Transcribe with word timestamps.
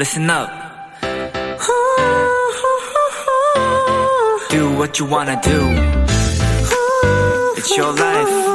listen 0.00 0.30
up. 0.30 0.48
Do 4.48 4.70
what 4.78 4.98
you 4.98 5.06
wanna 5.06 5.38
do. 5.42 5.60
It's 7.56 7.76
your 7.76 7.92
life. 7.92 8.50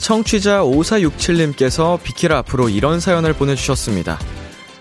청취자 0.00 0.62
5467님께서 0.62 2.02
비키라 2.02 2.38
앞으로 2.38 2.68
이런 2.68 2.98
사연을 2.98 3.34
보내주셨습니다. 3.34 4.18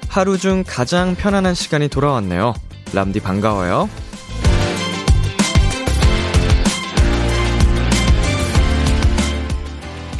하루 0.10 0.40
중 0.40 0.64
가장 0.66 1.14
편안한 1.14 1.54
시간이 1.54 1.88
돌아왔네요. 1.90 2.56
람디 2.94 3.20
반가워요. 3.20 3.88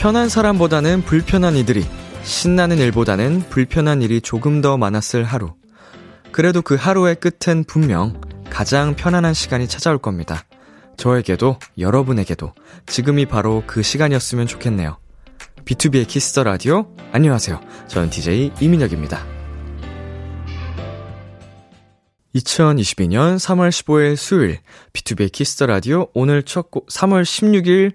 편한 0.02 0.30
사람보다는 0.30 1.04
불편한 1.04 1.56
이들이, 1.56 1.86
신나는 2.24 2.80
일보다는 2.80 3.42
불편한 3.52 4.02
일이 4.02 4.20
조금 4.20 4.60
더 4.60 4.76
많았을 4.76 5.24
하루. 5.24 5.54
그래도 6.32 6.64
그 6.64 6.74
하루의 6.74 7.18
끝은 7.18 7.66
분명 7.66 8.20
가장 8.50 8.96
편안한 8.96 9.36
시간이 9.36 9.68
찾아올 9.68 10.00
겁니다. 10.00 10.44
저에게도, 10.98 11.60
여러분에게도 11.78 12.52
지금이 12.88 13.28
바로 13.28 13.62
그 13.68 13.84
시간이었으면 13.84 14.48
좋겠네요. 14.48 14.98
비투비의 15.66 16.08
키스 16.08 16.32
더 16.32 16.46
라디오. 16.46 16.88
안녕하세요. 17.12 17.62
저는 17.88 18.10
DJ 18.10 18.54
이민혁입니다. 18.60 19.24
2022년 22.34 23.36
3월 23.36 23.70
15일 23.70 24.16
수요일 24.16 24.60
비투비의 24.94 25.32
키스 25.32 25.54
더 25.54 25.68
라디오 25.68 26.08
오늘 26.16 26.42
첫 26.44 26.72
곡 26.72 26.88
3월 26.88 27.24
16일 27.24 27.92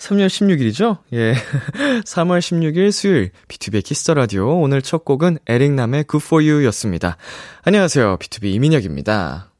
3월 0.00 0.28
16일이죠? 0.28 0.98
예. 1.12 1.34
3월 2.04 2.38
16일 2.38 2.90
수요일 2.90 3.30
비투비의 3.48 3.84
키스 3.84 4.03
더 4.03 4.14
라디오 4.14 4.58
오늘 4.58 4.80
첫 4.80 5.04
곡은 5.04 5.38
에릭남의 5.46 6.06
Good 6.10 6.24
For 6.24 6.42
You 6.42 6.64
였습니다. 6.66 7.18
안녕하세요. 7.64 8.16
B2B 8.16 8.54
이민혁입니다. 8.54 9.50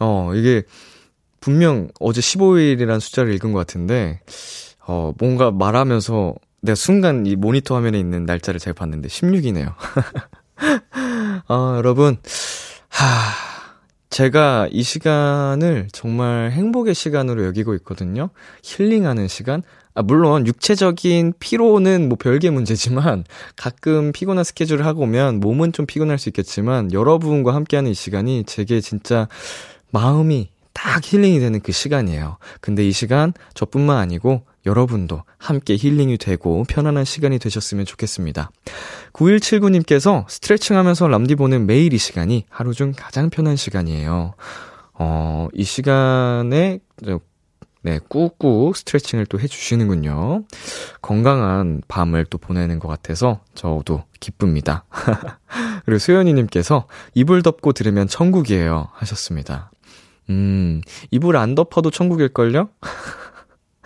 어, 0.00 0.32
이게 0.34 0.64
분명 1.40 1.88
어제 2.00 2.20
15일이라는 2.20 2.98
숫자를 3.00 3.32
읽은 3.34 3.52
것 3.52 3.60
같은데 3.60 4.20
어, 4.80 5.12
뭔가 5.18 5.52
말하면서 5.52 6.34
내가 6.62 6.74
순간 6.74 7.24
이 7.24 7.36
모니터 7.36 7.76
화면에 7.76 7.98
있는 7.98 8.24
날짜를 8.26 8.58
제가 8.58 8.74
봤는데 8.74 9.08
16이네요. 9.08 9.74
아, 11.46 11.74
여러분, 11.78 12.16
하, 12.88 13.45
제가 14.16 14.66
이 14.72 14.82
시간을 14.82 15.88
정말 15.92 16.50
행복의 16.50 16.94
시간으로 16.94 17.44
여기고 17.44 17.74
있거든요. 17.74 18.30
힐링하는 18.62 19.28
시간. 19.28 19.62
아, 19.94 20.00
물론 20.00 20.46
육체적인 20.46 21.34
피로는 21.38 22.08
뭐 22.08 22.16
별개 22.18 22.48
문제지만 22.48 23.24
가끔 23.56 24.12
피곤한 24.12 24.42
스케줄을 24.42 24.86
하고 24.86 25.02
오면 25.02 25.40
몸은 25.40 25.74
좀 25.74 25.84
피곤할 25.84 26.16
수 26.16 26.30
있겠지만 26.30 26.94
여러분과 26.94 27.54
함께하는 27.54 27.90
이 27.90 27.94
시간이 27.94 28.44
제게 28.44 28.80
진짜 28.80 29.28
마음이 29.90 30.48
딱 30.72 31.02
힐링이 31.04 31.38
되는 31.38 31.60
그 31.60 31.72
시간이에요. 31.72 32.38
근데 32.62 32.88
이 32.88 32.92
시간 32.92 33.34
저뿐만 33.52 33.98
아니고 33.98 34.44
여러분도 34.66 35.22
함께 35.38 35.76
힐링이 35.76 36.18
되고 36.18 36.64
편안한 36.68 37.04
시간이 37.04 37.38
되셨으면 37.38 37.86
좋겠습니다. 37.86 38.50
9179님께서 39.12 40.28
스트레칭 40.28 40.76
하면서 40.76 41.08
람디 41.08 41.36
보는 41.36 41.66
매일 41.66 41.92
이 41.92 41.98
시간이 41.98 42.44
하루 42.50 42.74
중 42.74 42.92
가장 42.94 43.30
편한 43.30 43.56
시간이에요. 43.56 44.34
어, 44.94 45.48
이 45.54 45.62
시간에, 45.62 46.80
네, 47.82 48.00
꾹꾹 48.08 48.72
스트레칭을 48.74 49.26
또 49.26 49.38
해주시는군요. 49.38 50.44
건강한 51.00 51.82
밤을 51.86 52.24
또 52.24 52.36
보내는 52.36 52.80
것 52.80 52.88
같아서 52.88 53.40
저도 53.54 54.02
기쁩니다. 54.18 54.84
그리고 55.84 55.98
소연이님께서 56.00 56.88
이불 57.14 57.42
덮고 57.42 57.72
들으면 57.72 58.08
천국이에요. 58.08 58.88
하셨습니다. 58.94 59.70
음, 60.30 60.80
이불 61.12 61.36
안 61.36 61.54
덮어도 61.54 61.90
천국일걸요? 61.90 62.70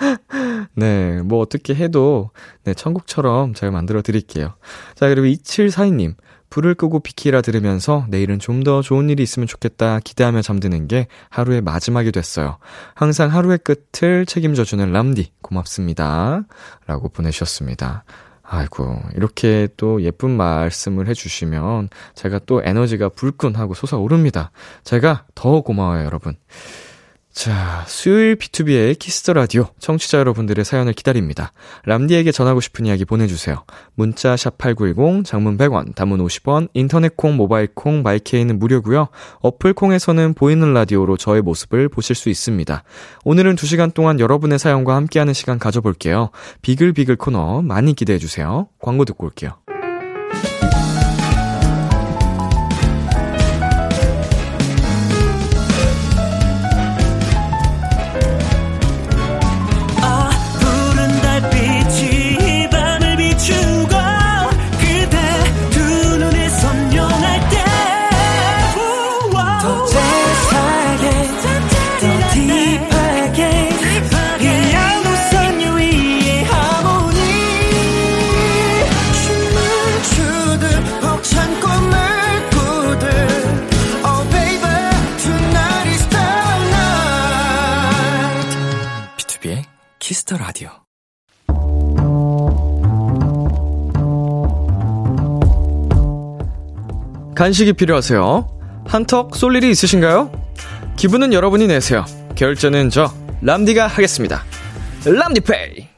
네, 0.75 1.21
뭐 1.23 1.41
어떻게 1.41 1.75
해도 1.75 2.31
네, 2.65 2.75
천국처럼 2.75 3.55
잘 3.55 3.71
만들어 3.71 4.03
드릴게요. 4.03 4.55
자, 4.95 5.09
그리고 5.09 5.27
2742님. 5.27 6.15
불을 6.51 6.75
끄고 6.75 6.99
비키라 6.99 7.43
들으면서 7.43 8.07
내일은 8.09 8.41
좀 8.41 8.65
더 8.65 8.83
좋은 8.83 9.09
일이 9.09 9.23
있으면 9.23 9.47
좋겠다 9.47 10.01
기대하며 10.01 10.43
잠드는 10.43 10.87
게 10.89 11.07
하루의 11.31 11.63
마지막이 11.63 12.13
됐어요. 12.13 12.59
항상 12.95 13.33
하루의 13.33 13.59
끝을 13.59 14.27
책임져주는 14.27 14.93
람디 14.93 15.33
고맙습니다. 15.41 16.43
라고 16.87 17.09
보내주셨습니다. 17.09 18.05
아이고, 18.43 19.01
이렇게 19.15 19.69
또 19.77 20.03
예쁜 20.03 20.37
말씀을 20.37 21.07
해주시면 21.07 21.89
제가 22.17 22.41
또 22.47 22.61
에너지가 22.65 23.11
불끈하고 23.11 23.75
솟아오릅니다. 23.75 24.51
제가 24.83 25.25
더 25.37 25.61
고마워요, 25.61 26.05
여러분. 26.05 26.35
자, 27.33 27.85
수요일 27.87 28.37
비투비의 28.37 28.99
키스 28.99 29.20
더 29.20 29.33
라디오 29.33 29.69
청취자 29.79 30.19
여러분들의 30.19 30.65
사연을 30.65 30.93
기다립니다. 30.93 31.53
람디에게 31.85 32.33
전하고 32.33 32.61
싶은 32.61 32.87
이야기 32.87 33.05
보내주세요. 33.05 33.65
문자 33.95 34.37
샵 34.37 34.59
#8910 34.59 35.25
장문 35.25 35.57
100원, 35.57 35.95
단문 35.95 36.21
50원, 36.27 36.69
인터넷 36.75 37.17
콩, 37.17 37.37
모바일 37.37 37.69
콩, 37.73 38.03
마이케이는 38.03 38.59
무료고요. 38.59 39.09
어플 39.41 39.75
콩에서는 39.75 40.35
보이는 40.35 40.75
라디오로 40.75 41.17
저의 41.17 41.41
모습을 41.41 41.89
보실 41.89 42.17
수 42.17 42.29
있습니다. 42.29 42.83
오늘은 43.25 43.57
2 43.57 43.67
시간 43.67 43.93
동안 43.93 44.19
여러분의 44.19 44.59
사연과 44.59 44.97
함께하는 44.97 45.33
시간 45.33 45.59
가져볼게요. 45.59 46.31
비글비글 46.63 47.17
코너 47.17 47.63
많이 47.63 47.95
기대해 47.95 48.19
주세요. 48.19 48.69
광고 48.81 49.05
듣고 49.05 49.27
올게요. 49.27 49.53
키스 89.99 90.22
더 90.23 90.37
라디오. 90.37 90.71
간식이 97.35 97.73
필요하세요? 97.75 98.49
한턱 98.87 99.37
쏠 99.37 99.57
일이 99.57 99.71
있으신가요? 99.71 100.31
기분은 100.97 101.33
여러분이 101.33 101.67
내세요. 101.67 102.05
결제는 102.35 102.91
저 102.91 103.13
람디가 103.43 103.87
하겠습니다. 103.87 104.43
람디페이. 105.05 105.89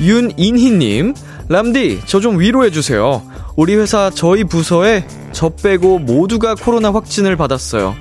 윤인희님, 0.00 1.14
람디, 1.48 2.02
저 2.06 2.20
좀 2.20 2.38
위로해주세요. 2.40 3.22
우리 3.56 3.76
회사 3.76 4.10
저희 4.10 4.44
부서에 4.44 5.06
저 5.32 5.48
빼고 5.50 6.00
모두가 6.00 6.54
코로나 6.56 6.92
확진을 6.92 7.36
받았어요. 7.36 7.94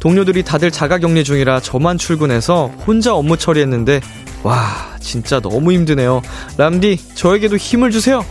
동료들이 0.00 0.42
다들 0.42 0.70
자가격리 0.70 1.24
중이라 1.24 1.60
저만 1.60 1.98
출근해서 1.98 2.68
혼자 2.86 3.14
업무 3.14 3.36
처리했는데 3.36 4.00
와 4.42 4.96
진짜 4.98 5.40
너무 5.40 5.72
힘드네요. 5.72 6.22
람디 6.56 7.14
저에게도 7.14 7.56
힘을 7.56 7.90
주세요. 7.90 8.24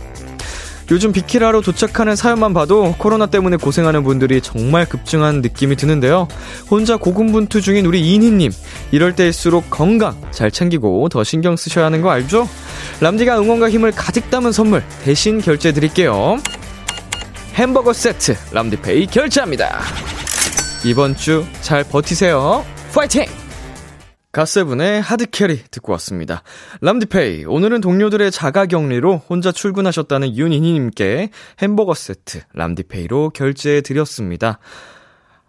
요즘 0.90 1.12
비키라로 1.12 1.60
도착하는 1.60 2.16
사연만 2.16 2.52
봐도 2.52 2.96
코로나 2.98 3.26
때문에 3.26 3.56
고생하는 3.56 4.02
분들이 4.02 4.40
정말 4.40 4.86
급증한 4.86 5.40
느낌이 5.40 5.76
드는데요. 5.76 6.26
혼자 6.68 6.96
고군분투 6.96 7.60
중인 7.60 7.86
우리 7.86 8.12
이니님 8.12 8.50
이럴 8.90 9.14
때일수록 9.14 9.70
건강 9.70 10.20
잘 10.32 10.50
챙기고 10.50 11.08
더 11.08 11.22
신경 11.22 11.56
쓰셔야 11.56 11.84
하는 11.84 12.02
거 12.02 12.10
알죠? 12.10 12.48
람디가 13.00 13.38
응원과 13.38 13.70
힘을 13.70 13.92
가득 13.92 14.30
담은 14.30 14.50
선물 14.50 14.82
대신 15.04 15.40
결제해 15.40 15.72
드릴게요. 15.72 16.38
햄버거 17.54 17.92
세트 17.92 18.36
람디페이 18.50 19.06
결제합니다. 19.06 19.80
이번 20.84 21.14
주 21.14 21.44
잘 21.60 21.84
버티세요. 21.84 22.64
파이팅! 22.94 23.24
가세븐의 24.32 25.02
하드캐리 25.02 25.64
듣고 25.70 25.92
왔습니다. 25.92 26.42
람디페이, 26.80 27.44
오늘은 27.44 27.80
동료들의 27.80 28.30
자가 28.30 28.64
격리로 28.66 29.18
혼자 29.28 29.52
출근하셨다는 29.52 30.36
윤희님께 30.36 31.30
햄버거 31.60 31.94
세트 31.94 32.42
람디페이로 32.54 33.30
결제해 33.30 33.80
드렸습니다. 33.82 34.58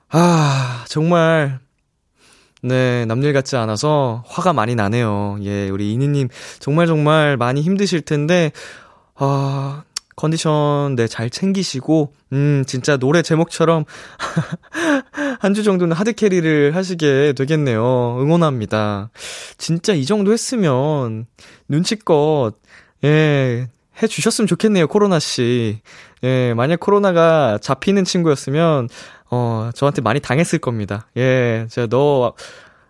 아, 0.10 0.84
정말, 0.90 1.60
네, 2.64 3.06
남일 3.06 3.34
같지 3.34 3.56
않아서 3.56 4.24
화가 4.28 4.52
많이 4.54 4.76
나네요. 4.76 5.38
예, 5.44 5.70
우리 5.70 5.94
이니님, 5.94 6.28
정말 6.60 6.88
정말 6.88 7.38
많이 7.38 7.62
힘드실 7.62 8.02
텐데, 8.02 8.52
아, 9.16 9.84
컨디션, 10.16 10.96
네, 10.96 11.08
잘 11.08 11.30
챙기시고, 11.30 12.14
음, 12.34 12.64
진짜 12.68 12.98
노래 12.98 13.22
제목처럼, 13.22 13.86
한 15.40 15.54
주 15.54 15.64
정도는 15.64 15.96
하드 15.96 16.14
캐리를 16.14 16.76
하시게 16.76 17.34
되겠네요. 17.34 18.18
응원합니다. 18.22 19.10
진짜 19.58 19.94
이 19.94 20.06
정도 20.06 20.32
했으면, 20.34 21.26
눈치껏, 21.68 22.56
예, 23.04 23.68
해 24.02 24.08
주셨으면 24.08 24.48
좋겠네요, 24.48 24.88
코로나 24.88 25.20
씨. 25.20 25.80
예, 26.24 26.54
만약 26.56 26.80
코로나가 26.80 27.58
잡히는 27.62 28.04
친구였으면, 28.06 28.88
어, 29.32 29.70
저한테 29.74 30.02
많이 30.02 30.20
당했을 30.20 30.60
겁니다. 30.60 31.08
예, 31.18 31.66
제가 31.70 31.88
너, 31.88 32.34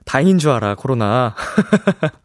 다행인 0.05 0.37
줄 0.37 0.51
알아, 0.51 0.75
코로나. 0.75 1.35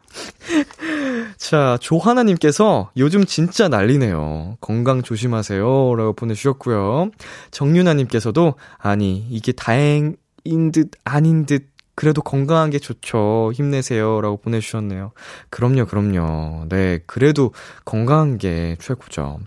자, 1.37 1.77
조하나님께서 1.79 2.91
요즘 2.97 3.25
진짜 3.25 3.67
난리네요. 3.67 4.57
건강 4.59 5.03
조심하세요. 5.03 5.95
라고 5.95 6.13
보내주셨고요. 6.13 7.11
정윤아님께서도, 7.51 8.55
아니, 8.77 9.25
이게 9.29 9.51
다행인 9.51 10.71
듯, 10.73 10.91
아닌 11.03 11.45
듯, 11.45 11.69
그래도 11.95 12.21
건강한 12.21 12.69
게 12.69 12.77
좋죠. 12.77 13.51
힘내세요. 13.55 14.21
라고 14.21 14.37
보내주셨네요. 14.37 15.13
그럼요, 15.49 15.85
그럼요. 15.85 16.65
네, 16.69 16.99
그래도 17.07 17.53
건강한 17.85 18.37
게 18.37 18.75
최고죠. 18.79 19.39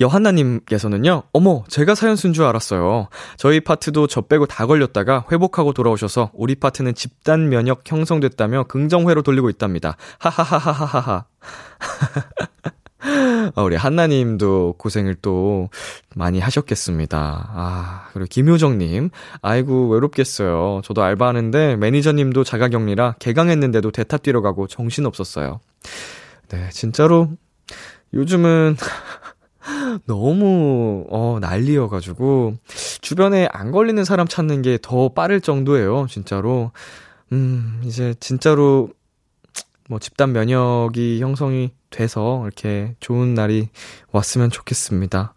여한나님께서는요, 0.00 1.24
어머, 1.32 1.64
제가 1.68 1.94
사연 1.94 2.16
쓴 2.16 2.32
줄 2.32 2.44
알았어요. 2.44 3.08
저희 3.36 3.60
파트도 3.60 4.06
저 4.06 4.22
빼고 4.22 4.46
다 4.46 4.66
걸렸다가 4.66 5.24
회복하고 5.30 5.72
돌아오셔서 5.72 6.30
우리 6.34 6.54
파트는 6.54 6.94
집단 6.94 7.48
면역 7.48 7.82
형성됐다며 7.84 8.64
긍정회로 8.64 9.22
돌리고 9.22 9.50
있답니다. 9.50 9.96
하하하하하하. 10.18 11.24
아, 13.54 13.62
우리 13.62 13.76
한나님도 13.76 14.76
고생을 14.78 15.16
또 15.16 15.68
많이 16.14 16.40
하셨겠습니다. 16.40 17.50
아, 17.52 18.08
그리고 18.12 18.26
김효정님. 18.30 19.10
아이고, 19.42 19.88
외롭겠어요. 19.90 20.80
저도 20.82 21.02
알바하는데 21.02 21.76
매니저님도 21.76 22.44
자가격리라 22.44 23.16
개강했는데도 23.18 23.90
대타 23.90 24.16
뛰러 24.18 24.40
가고 24.40 24.66
정신 24.66 25.04
없었어요. 25.04 25.60
네, 26.48 26.68
진짜로 26.70 27.28
요즘은 28.14 28.76
너무, 30.06 31.06
어, 31.10 31.38
난리여 31.40 31.88
가지고, 31.88 32.54
주변에 33.00 33.48
안 33.52 33.70
걸리는 33.72 34.04
사람 34.04 34.26
찾는 34.26 34.62
게 34.62 34.78
더 34.82 35.10
빠를 35.10 35.40
정도예요, 35.40 36.06
진짜로. 36.08 36.72
음, 37.32 37.80
이제 37.84 38.14
진짜로, 38.20 38.90
뭐, 39.88 39.98
집단 39.98 40.32
면역이 40.32 41.20
형성이 41.20 41.72
돼서, 41.90 42.42
이렇게 42.44 42.94
좋은 43.00 43.34
날이 43.34 43.68
왔으면 44.12 44.50
좋겠습니다. 44.50 45.34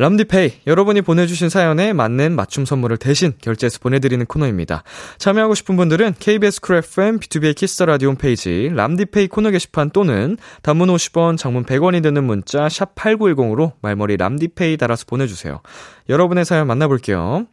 람디페이, 0.00 0.60
여러분이 0.68 1.02
보내주신 1.02 1.48
사연에 1.48 1.92
맞는 1.92 2.36
맞춤 2.36 2.64
선물을 2.64 2.98
대신 2.98 3.32
결제해서 3.42 3.80
보내드리는 3.80 4.24
코너입니다. 4.26 4.84
참여하고 5.18 5.56
싶은 5.56 5.76
분들은 5.76 6.14
KBS 6.20 6.60
쿨 6.60 6.76
FM, 6.76 7.18
비투비의 7.18 7.56
키스 7.56 7.75
더 7.75 7.86
라디오 7.86 8.10
홈페이지, 8.10 8.70
람디페이 8.72 9.26
코너 9.26 9.50
게시판 9.50 9.90
또는 9.90 10.36
단문 10.62 10.88
50원, 10.88 11.36
장문 11.36 11.64
100원이 11.64 12.00
드는 12.04 12.22
문자, 12.22 12.68
샵 12.68 12.94
8910으로 12.94 13.72
말머리 13.82 14.16
람디페이 14.18 14.76
달아서 14.76 15.04
보내주세요. 15.08 15.62
여러분의 16.08 16.44
사연 16.44 16.68
만나볼게요. 16.68 17.46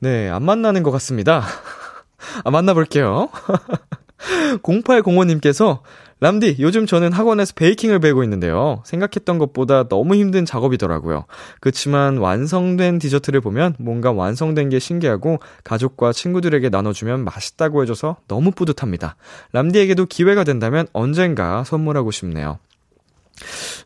네, 0.00 0.28
안 0.28 0.42
만나는 0.42 0.82
것 0.82 0.90
같습니다. 0.90 1.44
아, 2.42 2.50
만나볼게요. 2.50 3.28
0805님께서 4.62 5.82
람디, 6.22 6.56
요즘 6.60 6.84
저는 6.84 7.12
학원에서 7.12 7.54
베이킹을 7.56 7.98
배우고 7.98 8.22
있는데요. 8.24 8.82
생각했던 8.84 9.38
것보다 9.38 9.88
너무 9.88 10.14
힘든 10.16 10.44
작업이더라고요. 10.44 11.24
그렇지만 11.60 12.18
완성된 12.18 12.98
디저트를 12.98 13.40
보면 13.40 13.74
뭔가 13.78 14.12
완성된 14.12 14.68
게 14.68 14.78
신기하고 14.78 15.38
가족과 15.64 16.12
친구들에게 16.12 16.68
나눠주면 16.68 17.24
맛있다고 17.24 17.82
해줘서 17.82 18.16
너무 18.28 18.50
뿌듯합니다. 18.50 19.16
람디에게도 19.52 20.06
기회가 20.06 20.44
된다면 20.44 20.86
언젠가 20.92 21.64
선물하고 21.64 22.10
싶네요. 22.10 22.58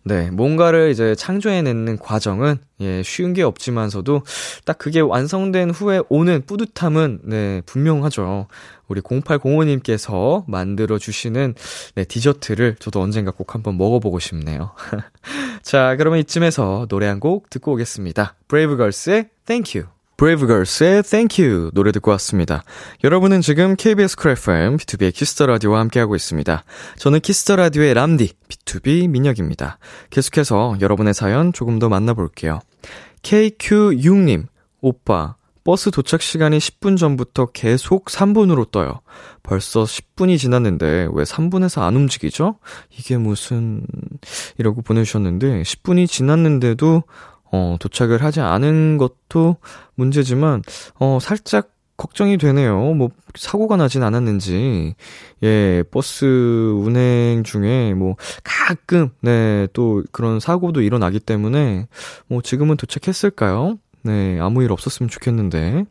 네, 0.02 0.30
뭔가를 0.30 0.90
이제 0.90 1.14
창조해내는 1.14 1.98
과정은, 1.98 2.56
예, 2.80 3.02
쉬운 3.02 3.32
게 3.32 3.42
없지만서도, 3.42 4.22
딱 4.64 4.78
그게 4.78 5.00
완성된 5.00 5.70
후에 5.70 6.02
오는 6.08 6.42
뿌듯함은, 6.46 7.20
네, 7.24 7.62
분명하죠. 7.66 8.48
우리 8.88 9.00
0805님께서 9.00 10.44
만들어 10.46 10.98
주시는, 10.98 11.54
네, 11.94 12.04
디저트를 12.04 12.76
저도 12.78 13.00
언젠가 13.00 13.30
꼭 13.30 13.54
한번 13.54 13.78
먹어보고 13.78 14.18
싶네요. 14.18 14.72
자, 15.62 15.96
그러면 15.96 16.18
이쯤에서 16.20 16.86
노래 16.88 17.06
한 17.06 17.20
곡 17.20 17.48
듣고 17.48 17.72
오겠습니다. 17.72 18.34
브레이브걸스의 18.48 19.30
Thank 19.46 19.80
You. 19.80 19.93
브레이브걸스의 20.16 21.02
Thank 21.02 21.44
You 21.44 21.70
노래 21.74 21.90
듣고 21.92 22.10
왔습니다. 22.12 22.62
여러분은 23.02 23.40
지금 23.40 23.74
KBS 23.76 24.16
쿨 24.16 24.32
FM, 24.32 24.76
비투비의 24.76 25.12
키스 25.12 25.33
더 25.33 25.46
라디오와 25.46 25.80
함께하고 25.80 26.14
있습니다. 26.14 26.64
저는 26.98 27.20
키스 27.20 27.43
더 27.43 27.56
라디오의 27.56 27.94
람디, 27.94 28.32
비투비 28.48 29.08
민혁입니다. 29.08 29.78
계속해서 30.10 30.76
여러분의 30.80 31.14
사연 31.14 31.52
조금 31.52 31.78
더 31.78 31.88
만나볼게요. 31.88 32.60
KQ6님, 33.22 34.46
오빠, 34.80 35.36
버스 35.64 35.90
도착 35.90 36.20
시간이 36.20 36.58
10분 36.58 36.98
전부터 36.98 37.46
계속 37.46 38.04
3분으로 38.04 38.70
떠요. 38.70 39.00
벌써 39.42 39.84
10분이 39.84 40.38
지났는데 40.38 41.08
왜 41.10 41.24
3분에서 41.24 41.82
안 41.82 41.96
움직이죠? 41.96 42.58
이게 42.90 43.16
무슨, 43.16 43.86
이라고 44.58 44.82
보내주셨는데, 44.82 45.62
10분이 45.62 46.06
지났는데도 46.06 47.02
어, 47.54 47.76
도착을 47.78 48.20
하지 48.24 48.40
않은 48.40 48.98
것도 48.98 49.56
문제지만, 49.94 50.62
어, 50.98 51.18
살짝 51.20 51.70
걱정이 51.96 52.36
되네요. 52.36 52.94
뭐, 52.94 53.10
사고가 53.36 53.76
나진 53.76 54.02
않았는지. 54.02 54.96
예, 55.44 55.84
버스 55.92 56.24
운행 56.24 57.44
중에 57.44 57.94
뭐, 57.94 58.16
가끔, 58.42 59.10
네, 59.20 59.68
또 59.72 60.02
그런 60.10 60.40
사고도 60.40 60.82
일어나기 60.82 61.20
때문에, 61.20 61.86
뭐, 62.26 62.42
지금은 62.42 62.76
도착했을까요? 62.76 63.78
네, 64.02 64.40
아무 64.40 64.64
일 64.64 64.72
없었으면 64.72 65.08
좋겠는데. 65.08 65.84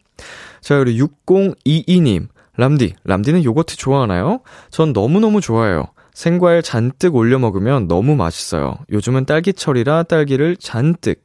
자, 0.60 0.78
그리고 0.78 1.08
6022님. 1.08 2.28
람디, 2.56 2.94
람디는 3.06 3.44
요거트 3.46 3.78
좋아하나요? 3.78 4.42
전 4.70 4.94
너무너무 4.94 5.42
좋아해요. 5.42 5.88
생과일 6.14 6.62
잔뜩 6.62 7.16
올려 7.16 7.40
먹으면 7.40 7.88
너무 7.88 8.16
맛있어요. 8.16 8.76
요즘은 8.92 9.26
딸기철이라 9.26 10.04
딸기를 10.04 10.58
잔뜩. 10.58 11.24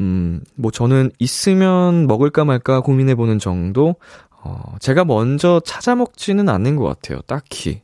음, 0.00 0.40
뭐 0.54 0.70
저는 0.70 1.10
있으면 1.18 2.06
먹을까 2.06 2.44
말까 2.44 2.80
고민해보는 2.80 3.38
정도? 3.38 3.96
어, 4.42 4.76
제가 4.80 5.04
먼저 5.04 5.60
찾아 5.64 5.94
먹지는 5.94 6.48
않는 6.48 6.76
것 6.76 6.84
같아요. 6.84 7.20
딱히. 7.22 7.82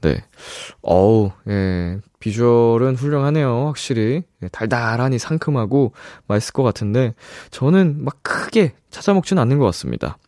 네. 0.00 0.22
어우, 0.82 1.30
예. 1.48 1.98
비주얼은 2.20 2.96
훌륭하네요. 2.96 3.66
확실히. 3.66 4.22
예, 4.42 4.48
달달하니 4.48 5.18
상큼하고 5.18 5.92
맛있을 6.26 6.52
것 6.52 6.62
같은데, 6.62 7.14
저는 7.50 8.04
막 8.04 8.22
크게 8.22 8.74
찾아 8.90 9.14
먹지는 9.14 9.40
않는 9.42 9.58
것 9.58 9.64
같습니다. 9.66 10.18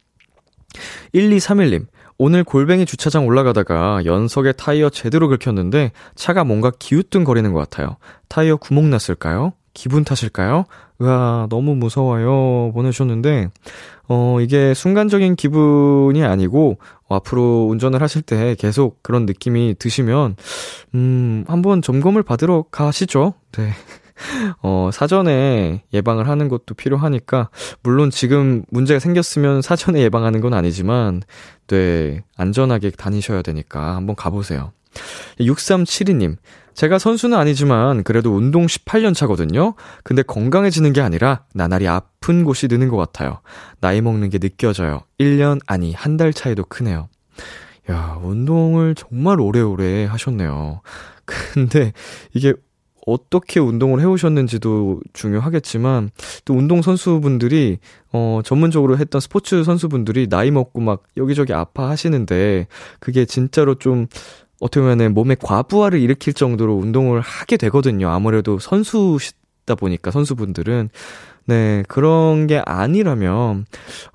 1231님, 1.15 1.87
오늘 2.19 2.45
골뱅이 2.45 2.87
주차장 2.87 3.27
올라가다가 3.27 4.05
연석에 4.05 4.53
타이어 4.53 4.89
제대로 4.89 5.29
긁혔는데 5.29 5.93
차가 6.15 6.45
뭔가 6.45 6.73
기우뚱거리는 6.79 7.53
것 7.53 7.59
같아요. 7.59 7.97
타이어 8.29 8.57
구멍 8.57 8.91
났을까요? 8.91 9.53
기분 9.75 10.05
탓일까요? 10.05 10.65
으아, 11.03 11.49
너무 11.51 11.75
무서워요. 11.75 12.73
보내주셨는데, 12.73 13.49
어, 14.09 14.39
이게 14.41 14.73
순간적인 14.73 15.37
기분이 15.37 16.25
아니고, 16.25 16.79
어, 17.09 17.17
앞으로 17.17 17.67
운전을 17.71 18.01
하실 18.01 18.23
때 18.23 18.55
계속 18.59 19.03
그런 19.03 19.27
느낌이 19.27 19.75
드시면, 19.79 20.37
음, 20.95 21.45
한번 21.47 21.83
점검을 21.83 22.23
받으러 22.23 22.65
가시죠. 22.71 23.35
네. 23.53 23.71
어, 24.63 24.91
사전에 24.93 25.83
예방을 25.93 26.29
하는 26.29 26.49
것도 26.49 26.75
필요하니까, 26.75 27.51
물론 27.83 28.11
지금 28.11 28.65
문제가 28.71 28.99
생겼으면 29.01 29.63
사전에 29.63 30.01
예방하는 30.03 30.41
건 30.41 30.55
아니지만, 30.55 31.23
네, 31.69 32.23
안전하게 32.37 32.91
다니셔야 32.91 33.43
되니까 33.43 33.97
한번 33.97 34.17
가보세요. 34.17 34.73
6372님, 35.41 36.37
제가 36.75 36.99
선수는 36.99 37.37
아니지만 37.39 38.03
그래도 38.03 38.35
운동 38.35 38.67
18년 38.67 39.15
차거든요. 39.15 39.75
근데 40.05 40.23
건강해지는 40.23 40.93
게 40.93 41.01
아니라 41.01 41.45
나날이 41.55 41.89
아픈 41.89 42.45
곳이 42.45 42.69
느는 42.69 42.89
것 42.89 42.97
같아요. 42.97 43.41
나이 43.81 44.01
먹는 44.01 44.31
게 44.31 44.39
느껴져요. 44.39 45.01
1년, 45.19 45.61
아니, 45.67 45.93
한 45.93 46.17
달 46.17 46.33
차이도 46.33 46.65
크네요. 46.65 47.09
야, 47.91 48.19
운동을 48.23 48.95
정말 48.95 49.41
오래오래 49.41 50.07
하셨네요. 50.07 50.81
근데 51.25 51.93
이게 52.35 52.55
어떻게 53.07 53.61
운동을 53.61 54.01
해오셨는지도 54.01 55.01
중요하겠지만, 55.15 56.11
또 56.45 56.55
운동 56.55 56.83
선수분들이, 56.83 57.79
어, 58.13 58.41
전문적으로 58.45 58.99
했던 58.99 59.21
스포츠 59.21 59.65
선수분들이 59.65 60.29
나이 60.29 60.51
먹고 60.51 60.81
막 60.81 61.05
여기저기 61.17 61.55
아파하시는데, 61.55 62.67
그게 63.01 63.25
진짜로 63.25 63.77
좀, 63.77 64.07
어떻게 64.61 64.81
보면은 64.81 65.15
몸에 65.15 65.37
과부하를 65.41 66.01
일으킬 66.01 66.33
정도로 66.35 66.75
운동을 66.75 67.21
하게 67.21 67.57
되거든요. 67.57 68.11
아무래도 68.11 68.59
선수시다 68.59 69.77
보니까, 69.79 70.11
선수분들은. 70.11 70.91
네, 71.47 71.83
그런 71.89 72.47
게 72.47 72.63
아니라면, 72.65 73.67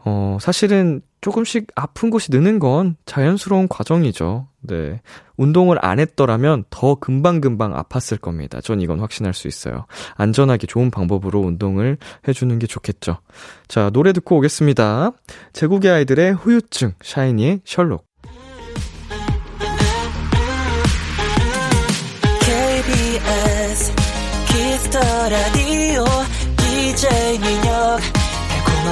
어, 0.06 0.38
사실은 0.40 1.02
조금씩 1.22 1.68
아픈 1.76 2.10
곳이 2.10 2.32
느는 2.32 2.60
건 2.60 2.98
자연스러운 3.06 3.68
과정이죠. 3.68 4.48
네. 4.62 5.02
운동을 5.38 5.78
안 5.84 6.00
했더라면 6.00 6.66
더 6.70 6.96
금방금방 6.96 7.74
아팠을 7.74 8.20
겁니다. 8.20 8.60
전 8.62 8.82
이건 8.82 9.00
확신할 9.00 9.34
수 9.34 9.48
있어요. 9.48 9.86
안전하게 10.16 10.68
좋은 10.68 10.92
방법으로 10.92 11.40
운동을 11.40 11.98
해주는 12.28 12.58
게 12.60 12.68
좋겠죠. 12.68 13.18
자, 13.68 13.90
노래 13.92 14.14
듣고 14.14 14.38
오겠습니다. 14.38 15.12
제국의 15.54 15.92
아이들의 15.92 16.34
후유증, 16.34 16.94
샤이니의 17.02 17.62
셜록. 17.66 18.06
KBS 22.42 23.96
키스 24.48 24.80
더 24.80 25.00
라디오 25.30 25.61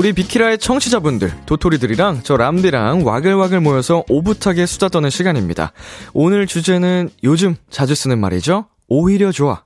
우리 0.00 0.14
비키라의 0.14 0.56
청취자분들 0.56 1.30
도토리들이랑 1.44 2.20
저 2.22 2.38
람디랑 2.38 3.04
와글와글 3.04 3.60
모여서 3.60 4.02
오붓하게 4.08 4.64
수다 4.64 4.88
떠는 4.88 5.10
시간입니다 5.10 5.72
오늘 6.14 6.46
주제는 6.46 7.10
요즘 7.22 7.54
자주 7.68 7.94
쓰는 7.94 8.18
말이죠 8.18 8.64
오히려 8.92 9.30
좋아. 9.30 9.62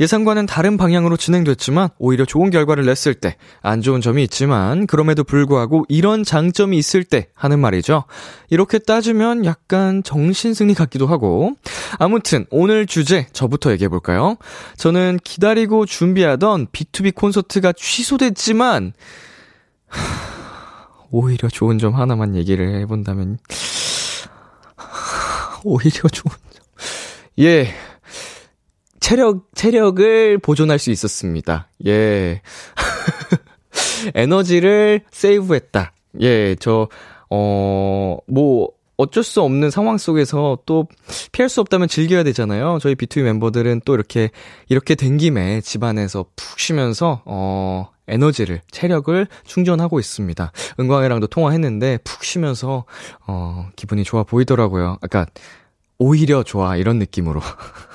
예상과는 0.00 0.46
다른 0.46 0.76
방향으로 0.76 1.16
진행됐지만 1.16 1.90
오히려 1.98 2.24
좋은 2.24 2.50
결과를 2.50 2.86
냈을 2.86 3.14
때 3.14 3.36
안 3.62 3.82
좋은 3.82 4.00
점이 4.00 4.22
있지만 4.24 4.86
그럼에도 4.86 5.22
불구하고 5.22 5.84
이런 5.88 6.24
장점이 6.24 6.76
있을 6.78 7.04
때 7.04 7.28
하는 7.34 7.60
말이죠. 7.60 8.04
이렇게 8.50 8.78
따지면 8.78 9.44
약간 9.44 10.02
정신승리 10.02 10.74
같기도 10.74 11.06
하고 11.06 11.52
아무튼 11.98 12.46
오늘 12.50 12.86
주제 12.86 13.26
저부터 13.32 13.70
얘기해 13.72 13.88
볼까요? 13.88 14.36
저는 14.76 15.20
기다리고 15.22 15.86
준비하던 15.86 16.68
B2B 16.68 17.14
콘서트가 17.14 17.72
취소됐지만 17.74 18.86
하, 18.86 18.92
오히려 21.10 21.48
좋은 21.48 21.78
점 21.78 21.94
하나만 21.94 22.34
얘기를 22.34 22.80
해본다면 22.80 23.38
오히려 25.64 26.08
좋은 26.08 26.34
점. 26.50 26.62
예. 27.40 27.74
체력, 29.00 29.48
체력을 29.54 30.38
보존할 30.38 30.78
수 30.78 30.90
있었습니다. 30.90 31.68
예. 31.86 32.42
에너지를 34.14 35.02
세이브했다. 35.10 35.92
예, 36.20 36.56
저, 36.56 36.88
어, 37.30 38.18
뭐, 38.26 38.70
어쩔 38.96 39.22
수 39.24 39.42
없는 39.42 39.70
상황 39.70 39.98
속에서 39.98 40.58
또 40.66 40.86
피할 41.32 41.48
수 41.48 41.60
없다면 41.60 41.88
즐겨야 41.88 42.22
되잖아요. 42.24 42.78
저희 42.80 42.94
B2B 42.94 43.22
멤버들은 43.22 43.82
또 43.84 43.94
이렇게, 43.94 44.30
이렇게 44.68 44.94
된 44.94 45.16
김에 45.16 45.60
집안에서 45.60 46.26
푹 46.36 46.58
쉬면서, 46.58 47.22
어, 47.24 47.88
에너지를, 48.06 48.60
체력을 48.70 49.26
충전하고 49.44 49.98
있습니다. 49.98 50.52
은광이랑도 50.78 51.26
통화했는데 51.28 51.98
푹 52.04 52.24
쉬면서, 52.24 52.84
어, 53.26 53.68
기분이 53.76 54.04
좋아 54.04 54.22
보이더라고요. 54.22 54.98
아까, 55.00 55.26
오히려 55.98 56.42
좋아, 56.42 56.76
이런 56.76 56.98
느낌으로. 56.98 57.40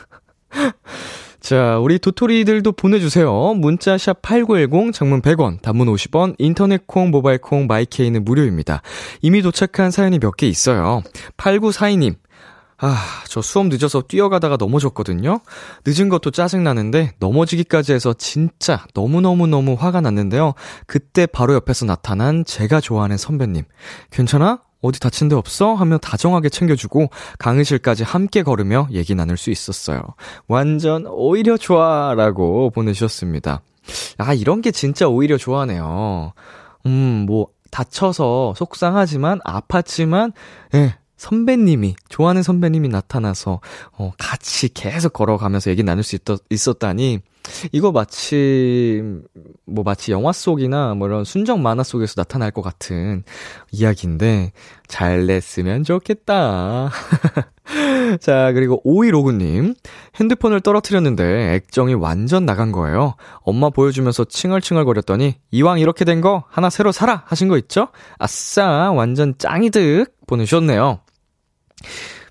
자, 1.49 1.79
우리 1.79 1.97
도토리들도 1.97 2.73
보내주세요. 2.73 3.55
문자 3.55 3.97
샵 3.97 4.21
8910, 4.21 4.93
장문 4.93 5.23
100원, 5.23 5.59
단문 5.63 5.87
50원, 5.87 6.35
인터넷 6.37 6.85
콩, 6.85 7.09
모바일 7.09 7.39
콩, 7.39 7.65
마이케이는 7.65 8.23
무료입니다. 8.23 8.83
이미 9.23 9.41
도착한 9.41 9.89
사연이 9.89 10.19
몇 10.19 10.35
개 10.37 10.45
있어요. 10.45 11.01
8942님. 11.37 12.17
아, 12.81 12.97
저 13.27 13.41
수업 13.41 13.67
늦어서 13.67 14.01
뛰어가다가 14.01 14.55
넘어졌거든요? 14.57 15.41
늦은 15.85 16.07
것도 16.09 16.31
짜증나는데, 16.31 17.15
넘어지기까지 17.19 17.93
해서 17.93 18.13
진짜 18.13 18.85
너무너무너무 18.93 19.73
화가 19.73 19.99
났는데요. 20.01 20.53
그때 20.87 21.25
바로 21.25 21.55
옆에서 21.55 21.85
나타난 21.85 22.45
제가 22.45 22.79
좋아하는 22.79 23.17
선배님. 23.17 23.63
괜찮아? 24.11 24.61
어디 24.81 25.01
다친 25.01 25.27
데 25.27 25.35
없어? 25.35 25.73
하며 25.73 25.97
다정하게 25.97 26.47
챙겨주고 26.47 27.09
강의실까지 27.37 28.03
함께 28.03 28.43
걸으며 28.43 28.87
얘기 28.91 29.13
나눌 29.13 29.35
수 29.35 29.51
있었어요. 29.51 30.01
완전 30.47 31.05
오히려 31.05 31.57
좋아 31.57 32.13
라고 32.15 32.69
보내주셨습니다. 32.69 33.61
아, 34.17 34.33
이런 34.33 34.61
게 34.61 34.71
진짜 34.71 35.09
오히려 35.09 35.35
좋아하네요. 35.35 36.31
음, 36.85 37.25
뭐, 37.27 37.47
다쳐서 37.71 38.53
속상하지만, 38.55 39.39
아팠지만, 39.41 40.31
예, 40.75 40.95
선배님이, 41.19 41.95
좋아하는 42.07 42.43
선배님이 42.43 42.87
나타나서, 42.87 43.59
어, 43.91 44.11
같이 44.17 44.73
계속 44.73 45.11
걸어가면서 45.11 45.69
얘기 45.69 45.83
나눌 45.83 46.01
수 46.01 46.15
있, 46.15 46.21
있었다니, 46.49 47.19
이거 47.73 47.91
마치, 47.91 49.01
뭐 49.65 49.83
마치 49.83 50.11
영화 50.13 50.31
속이나 50.31 50.93
뭐 50.93 51.07
이런 51.07 51.23
순정 51.25 51.61
만화 51.61 51.83
속에서 51.83 52.13
나타날 52.17 52.51
것 52.51 52.61
같은 52.61 53.23
이야기인데, 53.71 54.53
잘 54.87 55.25
냈으면 55.27 55.83
좋겠다. 55.83 56.89
자, 58.21 58.51
그리고 58.53 58.81
5159님. 58.85 59.75
핸드폰을 60.15 60.61
떨어뜨렸는데 60.61 61.53
액정이 61.55 61.95
완전 61.95 62.45
나간 62.45 62.71
거예요. 62.71 63.15
엄마 63.41 63.69
보여주면서 63.69 64.23
칭얼칭얼거렸더니, 64.25 65.35
이왕 65.51 65.79
이렇게 65.79 66.05
된 66.05 66.21
거 66.21 66.45
하나 66.49 66.69
새로 66.69 66.91
사라! 66.93 67.23
하신 67.25 67.49
거 67.49 67.57
있죠? 67.57 67.89
아싸, 68.17 68.91
완전 68.91 69.33
짱이득! 69.37 70.13
보내주셨네요. 70.27 70.99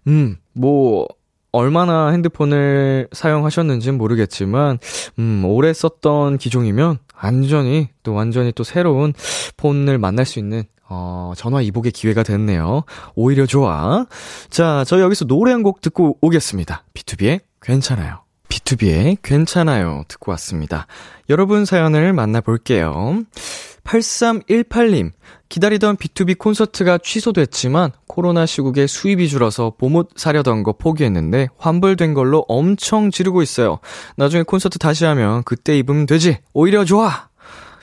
음, 0.06 0.36
뭐, 0.52 1.06
얼마나 1.52 2.08
핸드폰을 2.10 3.08
사용하셨는지는 3.12 3.96
모르겠지만, 3.98 4.78
음, 5.18 5.42
오래 5.46 5.72
썼던 5.72 6.38
기종이면 6.38 6.98
완전히 7.22 7.88
또 8.02 8.12
완전히 8.14 8.52
또 8.52 8.64
새로운 8.64 9.12
폰을 9.56 9.98
만날 9.98 10.24
수 10.26 10.38
있는 10.38 10.64
어, 10.90 11.32
전화 11.36 11.60
이복의 11.60 11.92
기회가 11.92 12.22
됐네요. 12.22 12.84
오히려 13.14 13.44
좋아. 13.46 14.06
자, 14.48 14.84
저희 14.86 15.02
여기서 15.02 15.26
노래 15.26 15.52
한 15.52 15.62
곡 15.62 15.80
듣고 15.82 16.16
오겠습니다. 16.22 16.84
B2B의 16.94 17.40
괜찮아요. 17.60 18.20
B2B의 18.48 19.18
괜찮아요. 19.22 20.04
듣고 20.08 20.30
왔습니다. 20.32 20.86
여러분 21.28 21.64
사연을 21.66 22.14
만나볼게요. 22.14 23.24
8318님, 23.84 25.12
기다리던 25.48 25.96
B2B 25.96 26.38
콘서트가 26.38 26.98
취소됐지만 26.98 27.92
코로나 28.06 28.44
시국에 28.46 28.86
수입이 28.86 29.28
줄어서 29.28 29.72
봄옷 29.78 30.10
사려던 30.16 30.62
거 30.62 30.72
포기했는데 30.72 31.48
환불된 31.56 32.12
걸로 32.14 32.44
엄청 32.48 33.10
지르고 33.10 33.40
있어요. 33.42 33.78
나중에 34.16 34.42
콘서트 34.42 34.78
다시 34.78 35.04
하면 35.06 35.42
그때 35.44 35.78
입으면 35.78 36.06
되지. 36.06 36.38
오히려 36.52 36.84
좋아. 36.84 37.28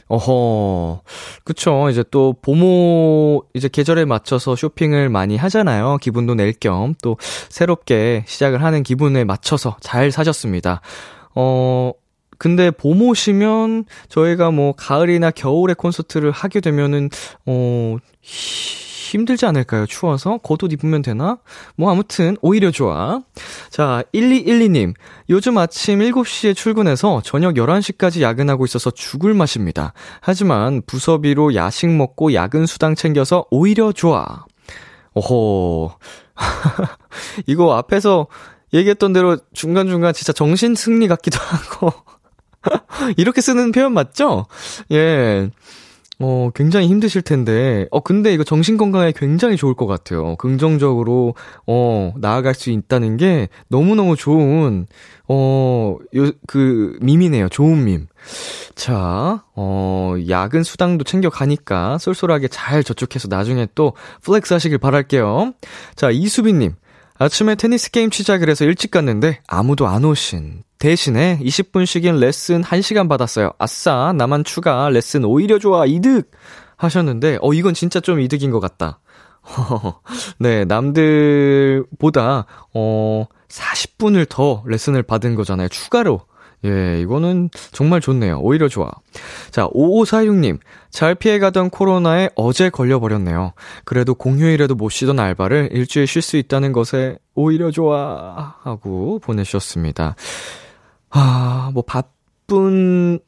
어허. 0.07 1.01
그쵸. 1.43 1.89
이제 1.89 2.03
또 2.11 2.35
봄옷 2.43 3.47
이제 3.55 3.67
계절에 3.67 4.05
맞춰서 4.05 4.55
쇼핑을 4.55 5.09
많이 5.09 5.35
하잖아요. 5.35 5.97
기분도 5.99 6.35
낼 6.35 6.53
겸 6.59 6.93
또 7.01 7.17
새롭게 7.49 8.23
시작을 8.27 8.63
하는 8.63 8.83
기분에 8.83 9.23
맞춰서 9.23 9.77
잘 9.81 10.11
사셨습니다. 10.11 10.81
어, 11.33 11.91
근데 12.37 12.71
봄옷이면 12.71 13.85
저희가 14.09 14.51
뭐 14.51 14.73
가을이나 14.73 15.31
겨울에 15.31 15.73
콘서트를 15.73 16.31
하게 16.31 16.59
되면은 16.59 17.09
어 17.45 17.97
힘들지 18.21 19.45
않을까요? 19.45 19.85
추워서 19.85 20.37
겉옷 20.39 20.73
입으면 20.73 21.01
되나? 21.01 21.37
뭐 21.75 21.91
아무튼 21.91 22.35
오히려 22.41 22.71
좋아. 22.71 23.21
자, 23.69 24.03
1212님. 24.13 24.93
요즘 25.29 25.57
아침 25.57 25.99
7시에 25.99 26.55
출근해서 26.55 27.21
저녁 27.23 27.55
11시까지 27.55 28.21
야근하고 28.21 28.65
있어서 28.65 28.91
죽을 28.91 29.33
맛입니다. 29.33 29.93
하지만 30.21 30.81
부서비로 30.85 31.55
야식 31.55 31.89
먹고 31.89 32.33
야근 32.33 32.65
수당 32.65 32.95
챙겨서 32.95 33.45
오히려 33.51 33.91
좋아. 33.91 34.45
오호. 35.13 35.91
이거 37.47 37.75
앞에서 37.77 38.27
얘기했던 38.73 39.13
대로 39.13 39.37
중간중간 39.53 40.13
진짜 40.13 40.33
정신 40.33 40.75
승리 40.75 41.07
같기도 41.07 41.39
하고. 41.79 41.93
이렇게 43.17 43.41
쓰는 43.41 43.71
표현 43.71 43.93
맞죠? 43.93 44.45
예. 44.91 45.49
어, 46.17 46.49
굉장히 46.55 46.87
힘드실 46.87 47.21
텐데, 47.23 47.87
어, 47.91 47.99
근데 47.99 48.33
이거 48.33 48.45
정신건강에 48.45 49.11
굉장히 49.13 49.57
좋을 49.57 49.73
것 49.73 49.85
같아요. 49.85 50.37
긍정적으로, 50.37 51.35
어, 51.67 52.13
나아갈 52.17 52.53
수 52.53 52.69
있다는 52.69 53.17
게 53.17 53.49
너무너무 53.67 54.15
좋은, 54.15 54.87
어, 55.27 55.97
요, 56.15 56.31
그, 56.47 56.97
밈이네요. 57.01 57.49
좋은 57.49 57.83
밈. 57.83 58.07
자, 58.75 59.43
어, 59.55 60.15
야근 60.29 60.63
수당도 60.63 61.03
챙겨가니까 61.03 61.97
쏠쏠하게 61.97 62.47
잘 62.47 62.83
저축해서 62.83 63.27
나중에 63.27 63.67
또 63.75 63.91
flex 64.21 64.53
하시길 64.53 64.77
바랄게요. 64.77 65.53
자, 65.95 66.11
이수빈님. 66.11 66.75
아침에 67.17 67.55
테니스 67.55 67.91
게임 67.91 68.11
시작을 68.11 68.49
해서 68.49 68.65
일찍 68.65 68.91
갔는데 68.91 69.39
아무도 69.47 69.87
안 69.87 70.03
오신. 70.03 70.63
대신에 70.79 71.39
20분씩인 71.39 72.19
레슨 72.19 72.61
1시간 72.61 73.07
받았어요. 73.07 73.53
아싸, 73.57 74.13
나만 74.17 74.43
추가. 74.43 74.89
레슨 74.89 75.23
오히려 75.23 75.57
좋아. 75.57 75.85
이득! 75.85 76.29
하셨는데, 76.75 77.37
어, 77.41 77.53
이건 77.53 77.73
진짜 77.73 78.01
좀 78.01 78.19
이득인 78.19 78.51
것 78.51 78.59
같다. 78.59 78.99
네, 80.39 80.65
남들보다, 80.65 82.45
어, 82.73 83.25
40분을 83.47 84.27
더 84.27 84.63
레슨을 84.65 85.01
받은 85.03 85.35
거잖아요. 85.35 85.69
추가로. 85.69 86.19
예, 86.65 86.99
이거는 87.01 87.49
정말 87.71 88.01
좋네요. 88.01 88.39
오히려 88.39 88.67
좋아. 88.67 88.91
자, 89.51 89.67
5546님. 89.69 90.59
잘 90.89 91.15
피해가던 91.15 91.69
코로나에 91.69 92.29
어제 92.35 92.69
걸려버렸네요. 92.69 93.53
그래도 93.83 94.15
공휴일에도 94.15 94.75
못 94.75 94.89
쉬던 94.89 95.19
알바를 95.19 95.69
일주일 95.71 96.07
쉴 96.07 96.21
수 96.21 96.37
있다는 96.37 96.71
것에 96.73 97.17
오히려 97.35 97.71
좋아. 97.71 98.55
하고 98.61 99.19
보내주셨습니다. 99.19 100.15
아, 101.11 101.69
뭐 101.73 101.83
바쁜, 101.85 103.19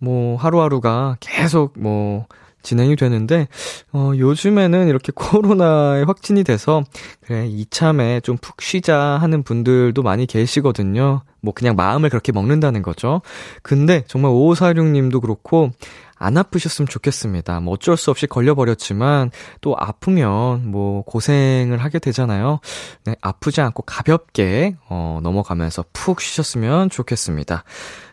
뭐 0.00 0.36
하루하루가 0.36 1.16
계속 1.20 1.74
뭐, 1.78 2.26
진행이 2.62 2.94
되는데, 2.96 3.48
어, 3.92 4.12
요즘에는 4.16 4.88
이렇게 4.88 5.10
코로나에 5.16 6.02
확진이 6.04 6.44
돼서, 6.44 6.84
그래, 7.20 7.46
이참에 7.48 8.20
좀 8.20 8.36
푹 8.40 8.62
쉬자 8.62 8.96
하는 9.20 9.42
분들도 9.42 10.02
많이 10.02 10.26
계시거든요. 10.26 11.22
뭐 11.42 11.52
그냥 11.52 11.76
마음을 11.76 12.08
그렇게 12.08 12.32
먹는다는 12.32 12.82
거죠. 12.82 13.20
근데 13.62 14.04
정말 14.06 14.30
5546님도 14.32 15.20
그렇고, 15.20 15.70
안 16.16 16.38
아프셨으면 16.38 16.86
좋겠습니다. 16.86 17.58
뭐 17.60 17.74
어쩔 17.74 17.96
수 17.96 18.10
없이 18.12 18.28
걸려버렸지만, 18.28 19.32
또 19.60 19.74
아프면 19.76 20.70
뭐 20.70 21.02
고생을 21.02 21.78
하게 21.78 21.98
되잖아요. 21.98 22.60
네, 23.04 23.16
아프지 23.20 23.60
않고 23.60 23.82
가볍게, 23.82 24.76
어, 24.88 25.18
넘어가면서 25.22 25.84
푹 25.92 26.20
쉬셨으면 26.20 26.90
좋겠습니다. 26.90 27.64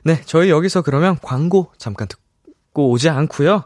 네, 0.04 0.22
저희 0.26 0.50
여기서 0.50 0.82
그러면 0.82 1.18
광고 1.22 1.72
잠깐 1.78 2.08
듣고 2.08 2.90
오지 2.90 3.10
않고요 3.10 3.64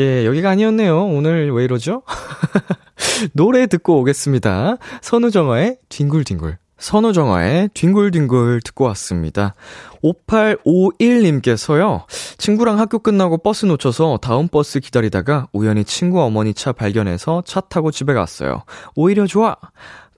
예, 0.00 0.26
여기가 0.26 0.50
아니었네요. 0.50 1.06
오늘 1.06 1.52
왜 1.52 1.64
이러죠? 1.64 2.02
노래 3.32 3.66
듣고 3.66 4.00
오겠습니다. 4.00 4.78
선우정아의 5.02 5.78
뒹굴뒹굴. 5.88 6.63
선우정아의 6.84 7.70
뒹굴뒹굴 7.72 8.60
듣고 8.62 8.84
왔습니다. 8.84 9.54
5851님께서요, 10.02 12.04
친구랑 12.36 12.78
학교 12.78 12.98
끝나고 12.98 13.38
버스 13.38 13.64
놓쳐서 13.64 14.18
다음 14.20 14.48
버스 14.48 14.80
기다리다가 14.80 15.48
우연히 15.54 15.84
친구 15.84 16.22
어머니 16.22 16.52
차 16.52 16.72
발견해서 16.72 17.42
차 17.46 17.60
타고 17.60 17.90
집에 17.90 18.12
갔어요. 18.12 18.64
오히려 18.96 19.26
좋아! 19.26 19.56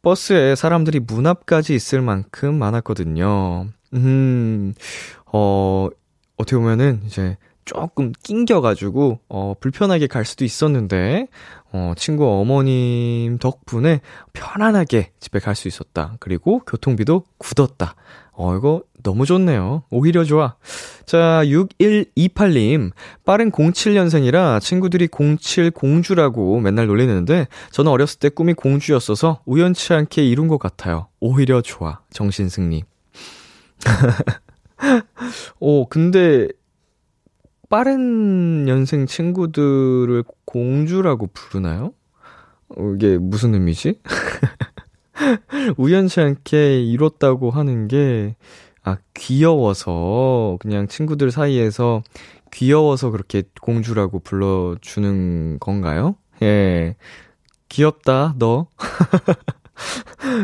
버스에 0.02 0.56
사람들이 0.56 0.98
문 0.98 1.28
앞까지 1.28 1.72
있을 1.72 2.00
만큼 2.00 2.58
많았거든요. 2.58 3.68
음, 3.94 4.74
어, 5.26 5.88
어떻게 6.36 6.56
보면은 6.56 7.00
이제 7.06 7.36
조금 7.66 8.12
낑겨가지고, 8.22 9.18
어, 9.28 9.54
불편하게 9.60 10.06
갈 10.06 10.24
수도 10.24 10.44
있었는데, 10.44 11.26
어, 11.72 11.92
친구 11.96 12.26
어머님 12.26 13.38
덕분에 13.38 14.00
편안하게 14.32 15.10
집에 15.20 15.40
갈 15.40 15.54
수 15.56 15.68
있었다. 15.68 16.16
그리고 16.20 16.60
교통비도 16.60 17.24
굳었다. 17.38 17.96
어, 18.32 18.54
이거 18.56 18.82
너무 19.02 19.26
좋네요. 19.26 19.82
오히려 19.90 20.22
좋아. 20.24 20.54
자, 21.06 21.42
6128님. 21.44 22.92
빠른 23.24 23.50
07년생이라 23.50 24.60
친구들이 24.60 25.08
07 25.40 25.70
공주라고 25.72 26.60
맨날 26.60 26.86
놀리는데, 26.86 27.48
저는 27.72 27.90
어렸을 27.90 28.20
때 28.20 28.28
꿈이 28.28 28.54
공주였어서 28.54 29.40
우연치 29.44 29.92
않게 29.92 30.24
이룬 30.24 30.46
것 30.48 30.58
같아요. 30.58 31.08
오히려 31.18 31.62
좋아. 31.62 32.00
정신승리. 32.10 32.84
오, 35.58 35.86
근데 35.88 36.48
빠른 37.68 38.68
연생 38.68 39.06
친구들을 39.06 40.24
공주라고 40.44 41.28
부르나요? 41.28 41.92
어, 42.68 42.92
이게 42.94 43.18
무슨 43.18 43.54
의미지? 43.54 44.00
우연치 45.76 46.20
않게 46.20 46.82
이뤘다고 46.82 47.50
하는 47.50 47.88
게, 47.88 48.36
아, 48.82 48.98
귀여워서, 49.14 50.58
그냥 50.60 50.88
친구들 50.88 51.30
사이에서 51.30 52.02
귀여워서 52.52 53.10
그렇게 53.10 53.42
공주라고 53.60 54.20
불러주는 54.20 55.58
건가요? 55.58 56.16
예. 56.42 56.96
귀엽다, 57.68 58.34
너. 58.38 58.68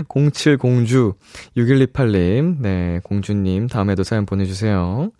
07공주, 0.08 1.14
6128님, 1.56 2.56
네, 2.60 3.00
공주님, 3.02 3.68
다음에도 3.68 4.02
사연 4.02 4.26
보내주세요. 4.26 5.10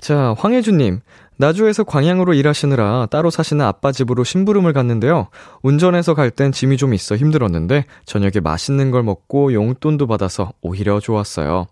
자, 0.00 0.34
황혜주님, 0.38 1.00
나주에서 1.38 1.84
광양으로 1.84 2.34
일하시느라 2.34 3.06
따로 3.10 3.30
사시는 3.30 3.64
아빠 3.64 3.92
집으로 3.92 4.24
심부름을 4.24 4.72
갔는데요. 4.72 5.28
운전해서 5.62 6.14
갈 6.14 6.30
땐 6.30 6.52
짐이 6.52 6.76
좀 6.76 6.94
있어 6.94 7.16
힘들었는데 7.16 7.84
저녁에 8.04 8.40
맛있는 8.42 8.90
걸 8.90 9.02
먹고 9.02 9.52
용돈도 9.52 10.06
받아서 10.06 10.52
오히려 10.60 11.00
좋았어요. 11.00 11.66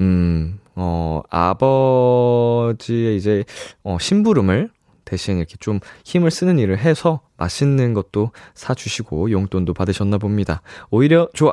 음, 0.00 0.58
어, 0.74 1.20
아버지의 1.28 3.16
이제, 3.16 3.44
어, 3.82 3.98
심부름을 4.00 4.70
대신 5.04 5.38
이렇게 5.38 5.56
좀 5.60 5.80
힘을 6.04 6.30
쓰는 6.30 6.58
일을 6.58 6.78
해서 6.78 7.20
맛있는 7.36 7.94
것도 7.94 8.30
사주시고 8.54 9.32
용돈도 9.32 9.74
받으셨나 9.74 10.18
봅니다. 10.18 10.62
오히려 10.90 11.28
좋아. 11.34 11.52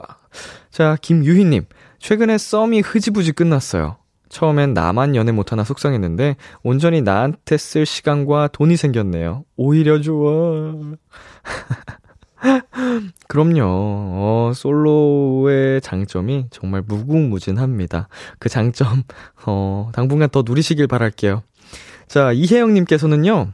자, 0.70 0.96
김유희님. 1.02 1.65
최근에 2.00 2.38
썸이 2.38 2.82
흐지부지 2.82 3.32
끝났어요. 3.32 3.98
처음엔 4.29 4.73
나만 4.73 5.15
연애 5.15 5.31
못하나 5.31 5.63
속상했는데 5.63 6.35
온전히 6.63 7.01
나한테 7.01 7.57
쓸 7.57 7.85
시간과 7.85 8.49
돈이 8.49 8.77
생겼네요. 8.77 9.45
오히려 9.55 10.01
좋아. 10.01 10.73
그럼요. 13.27 13.63
어, 13.63 14.51
솔로의 14.53 15.81
장점이 15.81 16.47
정말 16.51 16.83
무궁무진합니다. 16.85 18.09
그 18.39 18.49
장점, 18.49 19.03
어, 19.45 19.89
당분간 19.93 20.29
더 20.29 20.43
누리시길 20.45 20.87
바랄게요. 20.87 21.43
자, 22.07 22.31
이혜영님께서는요, 22.31 23.53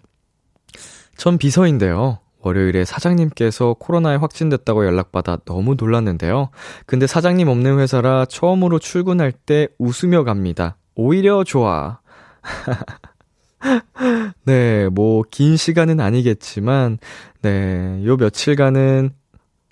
전 1.17 1.37
비서인데요. 1.37 2.19
월요일에 2.43 2.85
사장님께서 2.85 3.75
코로나에 3.79 4.17
확진됐다고 4.17 4.85
연락받아 4.85 5.37
너무 5.45 5.75
놀랐는데요. 5.75 6.49
근데 6.85 7.07
사장님 7.07 7.47
없는 7.47 7.79
회사라 7.79 8.25
처음으로 8.25 8.79
출근할 8.79 9.31
때 9.31 9.67
웃으며 9.79 10.23
갑니다. 10.23 10.77
오히려 10.95 11.43
좋아. 11.43 11.99
네, 14.45 14.89
뭐, 14.89 15.23
긴 15.31 15.55
시간은 15.55 15.99
아니겠지만, 15.99 16.97
네, 17.41 18.01
요 18.05 18.17
며칠간은 18.17 19.11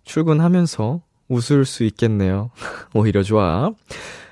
출근하면서 0.03 1.01
웃을 1.27 1.65
수 1.65 1.83
있겠네요. 1.83 2.51
오히려 2.93 3.23
좋아. 3.23 3.71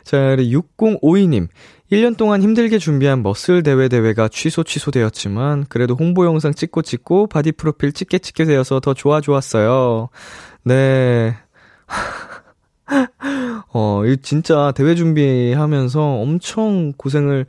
자, 0.09 0.35
6052님. 0.37 1.49
1년 1.91 2.17
동안 2.17 2.41
힘들게 2.41 2.79
준비한 2.79 3.21
muscle 3.21 3.61
대회 3.61 3.87
대회가 3.87 4.27
취소 4.27 4.63
취소되었지만 4.63 5.67
그래도 5.69 5.93
홍보 5.93 6.25
영상 6.25 6.51
찍고 6.51 6.81
찍고 6.81 7.27
바디 7.27 7.51
프로필 7.51 7.91
찍게 7.91 8.17
찍게 8.17 8.45
되어서 8.45 8.79
더 8.79 8.95
좋아 8.95 9.21
좋았어요. 9.21 10.09
네. 10.63 11.35
어, 13.71 14.03
이 14.07 14.17
진짜 14.23 14.73
대회 14.75 14.95
준비하면서 14.95 16.01
엄청 16.01 16.91
고생을 16.97 17.45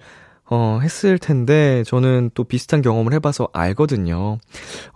어, 0.51 0.81
했을 0.83 1.19
텐데 1.19 1.83
저는 1.87 2.31
또 2.35 2.45
비슷한 2.45 2.83
경험을 2.83 3.15
해 3.15 3.21
봐서 3.21 3.49
알거든요. 3.55 4.37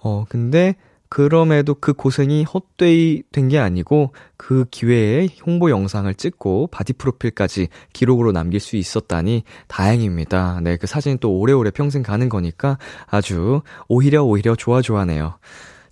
어, 0.03 0.27
근데 0.29 0.77
그럼에도 1.15 1.77
그 1.77 1.93
고생이 1.93 2.43
헛되이 2.43 3.23
된 3.31 3.49
게 3.49 3.59
아니고 3.59 4.13
그 4.37 4.65
기회에 4.71 5.29
홍보 5.47 5.71
영상을 5.71 6.13
찍고 6.15 6.69
바디 6.73 6.95
프로필까지 6.95 7.69
기록으로 7.93 8.33
남길 8.33 8.59
수 8.59 8.75
있었다니 8.77 9.45
다행입니다. 9.69 10.59
네, 10.63 10.77
그 10.77 10.89
사진 10.89 11.19
또 11.19 11.39
오래오래 11.39 11.71
평생 11.71 12.03
가는 12.03 12.29
거니까 12.29 12.79
아주 13.07 13.63
오히려 13.87 14.25
오히려 14.25 14.57
좋아 14.57 14.83
좋아네요. 14.83 15.39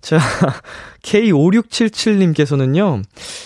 자, 0.01 0.19
K5677님께서는요, 1.03 3.03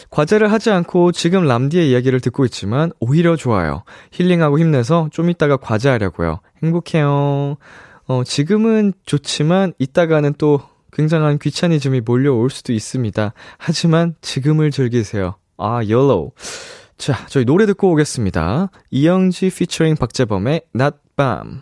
과제를 0.10 0.52
하지 0.52 0.72
않고 0.72 1.12
지금 1.12 1.46
람디의 1.46 1.92
이야기를 1.92 2.22
듣고 2.22 2.46
있지만 2.46 2.92
오히려 3.00 3.36
좋아요. 3.36 3.84
힐링하고 4.12 4.58
힘내서 4.58 5.10
좀 5.12 5.30
이따가 5.30 5.58
과제하려고요. 5.58 6.40
행복해요. 6.64 7.58
어, 8.08 8.24
지금은 8.24 8.94
좋지만 9.06 9.74
이따가는 9.78 10.34
또 10.40 10.62
굉장한 10.94 11.40
귀차니즘이 11.40 12.02
몰려올 12.02 12.50
수도 12.50 12.74
있습니다. 12.74 13.34
하지만 13.58 14.16
지금을 14.22 14.72
즐기세요. 14.72 15.36
아, 15.58 15.78
YOLO. 15.78 16.32
자, 16.98 17.26
저희 17.28 17.46
노래 17.46 17.66
듣고 17.66 17.92
오겠습니다. 17.92 18.70
이영지 18.92 19.50
피처링 19.50 19.96
박재범의 19.96 20.62
Bam. 21.16 21.62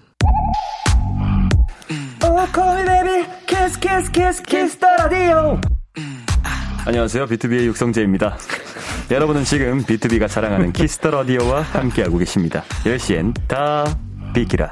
안녕하세요. 6.86 7.26
비투비의 7.26 7.66
육성재입니다. 7.68 8.38
여러분은 9.12 9.44
지금 9.44 9.84
비투비가 9.84 10.28
자랑하는 10.28 10.72
키스 10.72 10.97
더 10.97 11.12
라디오와 11.12 11.62
함께하고 11.62 12.18
계십니다. 12.18 12.64
10시엔 12.84 13.34
다 13.48 13.86
비키라. 14.34 14.72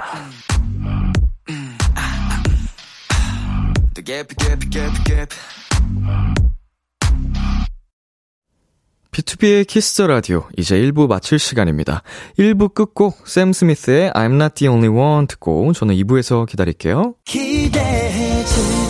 비투비의 9.11 9.67
키스 9.67 9.92
더 9.92 10.07
라디오 10.07 10.45
이제 10.57 10.75
1부 10.75 11.07
마칠 11.07 11.39
시간입니다. 11.39 12.03
1부 12.37 12.73
끝곡 12.73 13.27
샘 13.27 13.53
스미스의 13.53 14.11
I'm 14.11 14.33
Not 14.33 14.55
The 14.55 14.73
Only 14.73 14.89
One 14.89 15.27
듣고 15.27 15.71
저는 15.73 15.95
2부에서 15.95 16.47
기다릴게요. 16.47 17.15
기대해 17.23 18.43
즐 18.43 18.82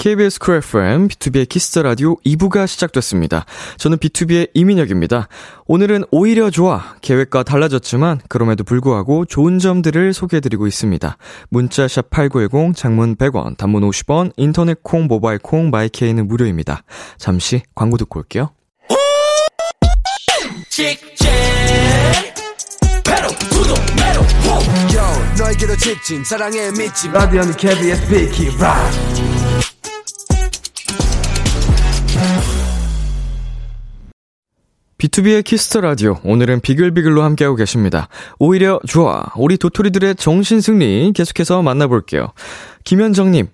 KBS 0.00 0.38
쿨 0.38 0.54
FM, 0.56 1.08
비투비의 1.08 1.46
키스 1.46 1.68
더 1.68 1.82
라디오 1.82 2.16
2부가 2.24 2.66
시작됐습니다. 2.66 3.44
저는 3.76 3.98
비투비의 3.98 4.48
이민혁입니다. 4.54 5.28
오늘은 5.66 6.04
오히려 6.10 6.48
좋아. 6.48 6.94
계획과 7.02 7.42
달라졌지만, 7.42 8.22
그럼에도 8.30 8.64
불구하고 8.64 9.26
좋은 9.26 9.58
점들을 9.58 10.14
소개해드리고 10.14 10.66
있습니다. 10.66 11.18
문자샵 11.50 12.08
8910, 12.08 12.74
장문 12.74 13.16
100원, 13.16 13.58
단문 13.58 13.82
50원, 13.82 14.32
인터넷 14.38 14.82
콩, 14.82 15.04
모바일 15.06 15.38
콩, 15.38 15.68
마이케이는 15.68 16.26
무료입니다. 16.28 16.82
잠시 17.18 17.60
광고 17.74 17.98
듣고 17.98 18.20
올게요. 18.20 18.52
라디오는 27.12 27.52
KBS 27.52 28.08
비키라 28.08 28.46
비투비의 28.58 28.90
키스 35.00 35.42
더 35.44 35.80
라디오. 35.80 36.18
오늘은 36.24 36.60
비글비글로 36.60 37.22
함께하고 37.22 37.56
계십니다. 37.56 38.08
오히려 38.38 38.78
좋아. 38.86 39.24
우리 39.34 39.56
도토리들의 39.56 40.16
정신 40.16 40.60
승리 40.60 41.12
계속해서 41.14 41.62
만나볼게요. 41.62 42.28
김현정님. 42.84 43.48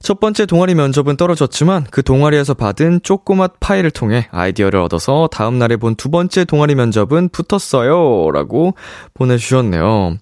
첫 0.00 0.20
번째 0.20 0.46
동아리 0.46 0.74
면접은 0.74 1.16
떨어졌지만 1.16 1.86
그 1.90 2.02
동아리에서 2.02 2.54
받은 2.54 3.00
조그만 3.02 3.50
파일을 3.60 3.90
통해 3.90 4.28
아이디어를 4.30 4.78
얻어서 4.80 5.28
다음 5.30 5.58
날에 5.58 5.76
본 5.76 5.96
두 5.96 6.10
번째 6.10 6.44
동아리 6.44 6.74
면접은 6.74 7.28
붙었어요. 7.30 8.30
라고 8.30 8.74
보내주셨네요. 9.14 10.16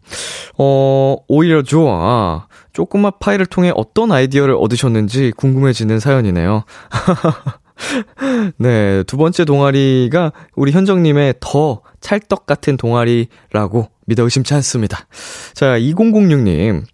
어, 0.59 1.17
오히려 1.29 1.63
좋아. 1.63 2.47
조그맣 2.73 3.13
파일을 3.21 3.47
통해 3.47 3.73
어떤 3.77 4.11
아이디어를 4.11 4.57
얻으셨는지 4.59 5.33
궁금해지는 5.37 6.01
사연이네요. 6.01 6.65
네, 8.59 9.03
두 9.05 9.17
번째 9.17 9.45
동아리가 9.45 10.33
우리 10.55 10.73
현정님의 10.73 11.35
더 11.41 11.83
찰떡 12.01 12.47
같은 12.47 12.77
동아리라고 12.77 13.89
믿어 14.07 14.25
의심치 14.25 14.55
않습니다. 14.55 15.07
자, 15.55 15.79
2006님. 15.79 16.85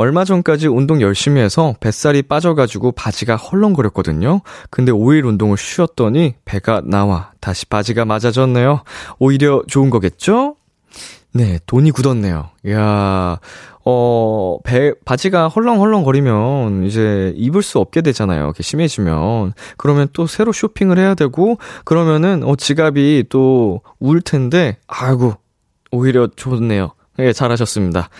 얼마 0.00 0.24
전까지 0.24 0.68
운동 0.68 1.00
열심히 1.00 1.40
해서 1.40 1.74
뱃살이 1.80 2.22
빠져가지고 2.22 2.92
바지가 2.92 3.34
헐렁거렸거든요. 3.34 4.42
근데 4.70 4.92
5일 4.92 5.26
운동을 5.26 5.56
쉬었더니 5.56 6.36
배가 6.44 6.82
나와 6.84 7.32
다시 7.40 7.66
바지가 7.66 8.04
맞아졌네요. 8.04 8.84
오히려 9.18 9.60
좋은 9.66 9.90
거겠죠? 9.90 10.54
네, 11.34 11.58
돈이 11.66 11.90
굳었네요. 11.90 12.50
이야, 12.64 13.40
어, 13.90 14.58
배, 14.64 14.92
바지가 15.06 15.48
헐렁헐렁거리면 15.48 16.84
이제 16.84 17.32
입을 17.36 17.62
수 17.62 17.78
없게 17.78 18.02
되잖아요. 18.02 18.44
이렇게 18.44 18.62
심해지면. 18.62 19.54
그러면 19.78 20.08
또 20.12 20.26
새로 20.26 20.52
쇼핑을 20.52 20.98
해야 20.98 21.14
되고, 21.14 21.56
그러면은, 21.86 22.42
어, 22.44 22.54
지갑이 22.54 23.24
또 23.30 23.80
울 23.98 24.20
텐데, 24.20 24.76
아이고, 24.86 25.34
오히려 25.90 26.28
좋네요. 26.36 26.90
예, 27.18 27.32
잘하셨습니다. 27.32 28.10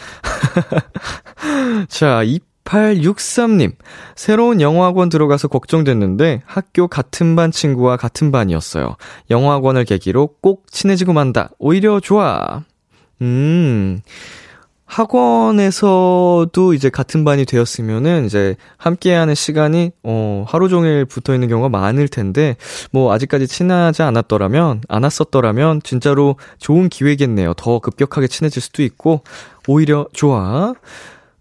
자, 1.89 2.23
2863님. 2.65 3.75
새로운 4.17 4.61
영어학원 4.63 5.11
들어가서 5.11 5.49
걱정됐는데 5.49 6.43
학교 6.47 6.89
같은 6.89 7.37
반 7.37 7.51
친구와 7.51 7.97
같은 7.99 8.33
반이었어요. 8.33 8.97
영어학원을 9.31 9.85
계기로 9.85 10.37
꼭 10.41 10.67
친해지고 10.71 11.13
만다. 11.13 11.51
오히려 11.59 12.01
좋아. 12.01 12.65
음. 13.21 14.01
학원에서도 14.89 16.75
이제 16.75 16.89
같은 16.89 17.23
반이 17.25 17.45
되었으면은 17.45 18.25
이제 18.25 18.57
함께하는 18.79 19.35
시간이 19.35 19.93
어 20.03 20.45
하루 20.49 20.69
종일 20.69 21.05
붙어 21.05 21.35
있는 21.35 21.49
경우가 21.49 21.69
많을 21.69 22.09
텐데 22.09 22.57
뭐 22.91 23.13
아직까지 23.13 23.47
친하지 23.47 24.03
않았더라면 24.03 24.81
않았었더라면 24.89 25.83
진짜로 25.85 26.37
좋은 26.59 26.89
기회겠네요. 26.89 27.53
더 27.55 27.79
급격하게 27.81 28.29
친해질 28.29 28.63
수도 28.63 28.83
있고 28.83 29.23
오히려 29.69 30.09
좋아. 30.15 30.73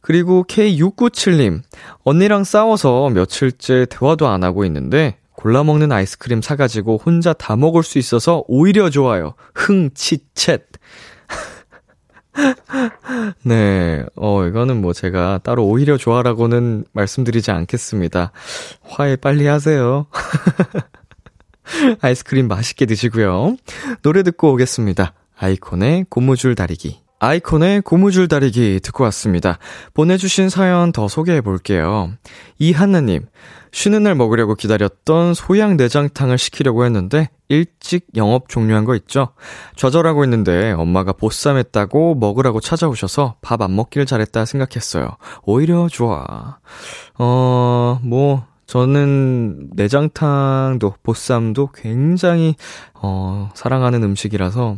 그리고 0.01 0.43
K697님 0.47 1.61
언니랑 2.03 2.43
싸워서 2.43 3.09
며칠째 3.09 3.87
대화도 3.89 4.27
안 4.27 4.43
하고 4.43 4.65
있는데 4.65 5.17
골라 5.37 5.63
먹는 5.63 5.91
아이스크림 5.91 6.41
사가지고 6.41 6.99
혼자 7.03 7.31
다 7.31 7.55
먹을 7.55 7.83
수 7.83 7.97
있어서 7.97 8.43
오히려 8.47 8.89
좋아요. 8.89 9.35
흥치챗. 9.53 10.61
네, 13.43 14.05
어, 14.15 14.45
이거는 14.45 14.81
뭐 14.81 14.93
제가 14.93 15.39
따로 15.43 15.65
오히려 15.65 15.97
좋아라고는 15.97 16.85
말씀드리지 16.93 17.51
않겠습니다. 17.51 18.31
화해 18.83 19.15
빨리 19.15 19.47
하세요. 19.47 20.07
아이스크림 22.01 22.47
맛있게 22.47 22.85
드시고요. 22.85 23.57
노래 24.01 24.23
듣고 24.23 24.53
오겠습니다. 24.53 25.13
아이콘의 25.37 26.05
고무줄 26.09 26.55
다리기. 26.55 27.01
아이콘의 27.19 27.81
고무줄 27.81 28.27
다리기 28.27 28.79
듣고 28.83 29.03
왔습니다. 29.05 29.57
보내주신 29.93 30.49
사연 30.49 30.91
더 30.91 31.07
소개해 31.07 31.41
볼게요. 31.41 32.11
이한나님, 32.59 33.25
쉬는 33.77 34.01
날 34.01 34.15
먹으려고 34.15 34.55
기다렸던 34.55 35.35
소양 35.35 35.77
내장탕을 35.77 36.39
시키려고 36.39 36.83
했는데 36.83 37.29
일찍 37.47 38.07
영업 38.15 38.49
종료한 38.49 38.85
거 38.85 38.95
있죠? 38.95 39.35
좌절하고 39.75 40.23
있는데 40.23 40.71
엄마가 40.71 41.13
보쌈했다고 41.13 42.15
먹으라고 42.15 42.59
찾아오셔서 42.59 43.35
밥 43.43 43.61
안 43.61 43.75
먹길 43.75 44.07
잘했다 44.07 44.45
생각했어요. 44.45 45.17
오히려 45.43 45.87
좋아. 45.89 46.57
어, 47.19 47.99
뭐, 48.01 48.47
저는 48.65 49.69
내장탕도 49.73 50.95
보쌈도 51.03 51.69
굉장히 51.75 52.55
어, 52.95 53.51
사랑하는 53.53 54.01
음식이라서 54.01 54.77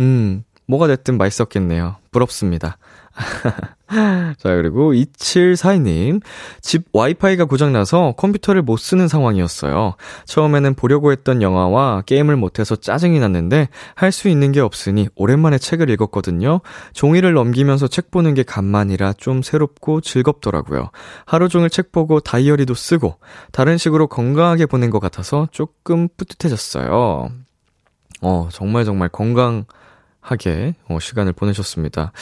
음, 0.00 0.44
뭐가 0.66 0.86
됐든 0.88 1.16
맛있었겠네요. 1.16 1.96
부럽습니다. 2.10 2.76
자, 4.38 4.48
그리고 4.56 4.92
2742님. 4.92 6.20
집 6.60 6.84
와이파이가 6.92 7.44
고장나서 7.44 8.14
컴퓨터를 8.16 8.62
못 8.62 8.76
쓰는 8.78 9.06
상황이었어요. 9.08 9.94
처음에는 10.26 10.74
보려고 10.74 11.12
했던 11.12 11.42
영화와 11.42 12.02
게임을 12.02 12.36
못해서 12.36 12.74
짜증이 12.76 13.20
났는데 13.20 13.68
할 13.94 14.10
수 14.14 14.28
있는 14.28 14.52
게 14.52 14.60
없으니 14.60 15.08
오랜만에 15.16 15.58
책을 15.58 15.90
읽었거든요. 15.90 16.60
종이를 16.92 17.34
넘기면서 17.34 17.88
책 17.88 18.10
보는 18.12 18.34
게 18.34 18.42
간만이라 18.44 19.14
좀 19.14 19.42
새롭고 19.42 20.00
즐겁더라고요. 20.00 20.90
하루 21.26 21.48
종일 21.48 21.68
책 21.68 21.90
보고 21.90 22.20
다이어리도 22.20 22.74
쓰고 22.74 23.16
다른 23.50 23.76
식으로 23.76 24.06
건강하게 24.06 24.66
보낸 24.66 24.90
것 24.90 25.00
같아서 25.00 25.48
조금 25.50 26.08
뿌듯해졌어요. 26.16 27.28
어, 28.22 28.48
정말 28.52 28.84
정말 28.84 29.08
건강, 29.08 29.64
하게 30.24 30.74
어, 30.88 30.98
시간을 30.98 31.34
보내셨습니다. 31.34 32.12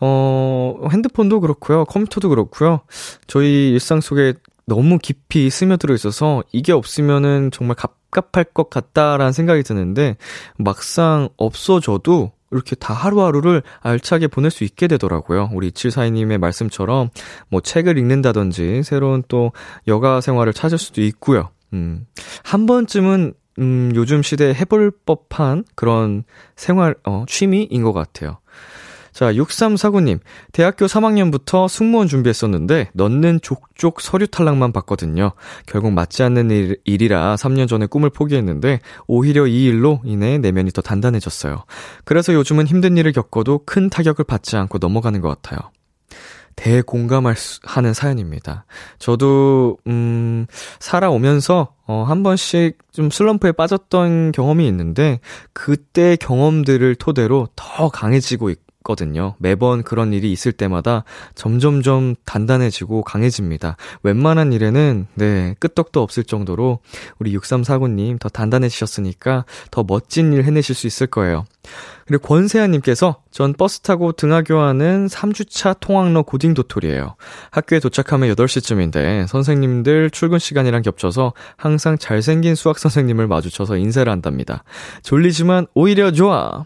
어, 0.00 0.88
핸드폰도 0.90 1.40
그렇고요. 1.40 1.84
컴퓨터도 1.84 2.30
그렇고요. 2.30 2.80
저희 3.26 3.70
일상 3.70 4.00
속에 4.00 4.34
너무 4.66 4.98
깊이 4.98 5.50
스며들어 5.50 5.94
있어서 5.94 6.42
이게 6.50 6.72
없으면은 6.72 7.50
정말 7.52 7.76
갑갑할 7.76 8.44
것 8.54 8.70
같다라는 8.70 9.32
생각이 9.32 9.62
드는데 9.62 10.16
막상 10.56 11.28
없어져도 11.36 12.32
이렇게 12.52 12.74
다 12.74 12.94
하루하루를 12.94 13.62
알차게 13.80 14.28
보낼 14.28 14.50
수 14.50 14.64
있게 14.64 14.86
되더라고요. 14.86 15.50
우리 15.52 15.70
742님의 15.70 16.38
말씀처럼 16.38 17.10
뭐 17.48 17.60
책을 17.60 17.98
읽는다든지 17.98 18.82
새로운 18.82 19.22
또 19.28 19.52
여가 19.88 20.20
생활을 20.20 20.52
찾을 20.52 20.78
수도 20.78 21.02
있고요. 21.02 21.50
음, 21.72 22.06
한 22.42 22.66
번쯤은 22.66 23.34
음, 23.58 23.92
요즘 23.94 24.22
시대에 24.22 24.54
해볼 24.54 24.92
법한 25.04 25.64
그런 25.74 26.24
생활, 26.56 26.94
어, 27.04 27.24
취미인 27.28 27.82
것 27.82 27.92
같아요. 27.92 28.38
자, 29.12 29.30
6349님. 29.34 30.20
대학교 30.52 30.86
3학년부터 30.86 31.68
승무원 31.68 32.08
준비했었는데, 32.08 32.90
넣는 32.94 33.40
족족 33.42 34.00
서류 34.00 34.26
탈락만 34.26 34.72
봤거든요. 34.72 35.32
결국 35.66 35.92
맞지 35.92 36.22
않는 36.22 36.50
일, 36.50 36.78
일이라 36.84 37.36
3년 37.36 37.68
전에 37.68 37.84
꿈을 37.84 38.08
포기했는데, 38.08 38.80
오히려 39.06 39.46
이 39.46 39.64
일로 39.64 40.00
인해 40.04 40.38
내면이 40.38 40.70
더 40.70 40.80
단단해졌어요. 40.80 41.64
그래서 42.04 42.32
요즘은 42.32 42.66
힘든 42.66 42.96
일을 42.96 43.12
겪어도 43.12 43.60
큰 43.66 43.90
타격을 43.90 44.24
받지 44.24 44.56
않고 44.56 44.78
넘어가는 44.78 45.20
것 45.20 45.28
같아요. 45.28 45.70
대공감할 46.56 47.36
수, 47.36 47.60
하는 47.64 47.94
사연입니다. 47.94 48.64
저도, 48.98 49.78
음, 49.86 50.46
살아오면서, 50.80 51.74
어, 51.86 52.04
한 52.06 52.22
번씩 52.22 52.78
좀 52.92 53.10
슬럼프에 53.10 53.52
빠졌던 53.52 54.32
경험이 54.32 54.66
있는데, 54.68 55.20
그때 55.52 56.16
경험들을 56.16 56.94
토대로 56.96 57.48
더 57.56 57.88
강해지고 57.88 58.50
있 58.50 58.58
거든요. 58.82 59.34
매번 59.38 59.82
그런 59.82 60.12
일이 60.12 60.32
있을 60.32 60.52
때마다 60.52 61.04
점점점 61.34 62.14
단단해지고 62.24 63.02
강해집니다. 63.02 63.76
웬만한 64.02 64.52
일에는, 64.52 65.06
네, 65.14 65.54
끄떡도 65.60 66.02
없을 66.02 66.24
정도로 66.24 66.80
우리 67.18 67.36
6349님 67.36 68.18
더 68.18 68.28
단단해지셨으니까 68.28 69.44
더 69.70 69.84
멋진 69.86 70.32
일 70.32 70.44
해내실 70.44 70.74
수 70.74 70.86
있을 70.86 71.06
거예요. 71.06 71.44
그리고 72.06 72.26
권세아님께서 72.26 73.22
전 73.30 73.54
버스 73.54 73.80
타고 73.80 74.12
등하교하는 74.12 75.06
3주차 75.06 75.76
통학로 75.80 76.24
고딩 76.24 76.54
도토리예요. 76.54 77.14
학교에 77.50 77.80
도착하면 77.80 78.34
8시쯤인데 78.34 79.26
선생님들 79.26 80.10
출근 80.10 80.38
시간이랑 80.38 80.82
겹쳐서 80.82 81.32
항상 81.56 81.96
잘생긴 81.98 82.54
수학 82.54 82.78
선생님을 82.78 83.28
마주쳐서 83.28 83.76
인사를 83.76 84.10
한답니다. 84.10 84.64
졸리지만 85.02 85.66
오히려 85.74 86.10
좋아. 86.10 86.64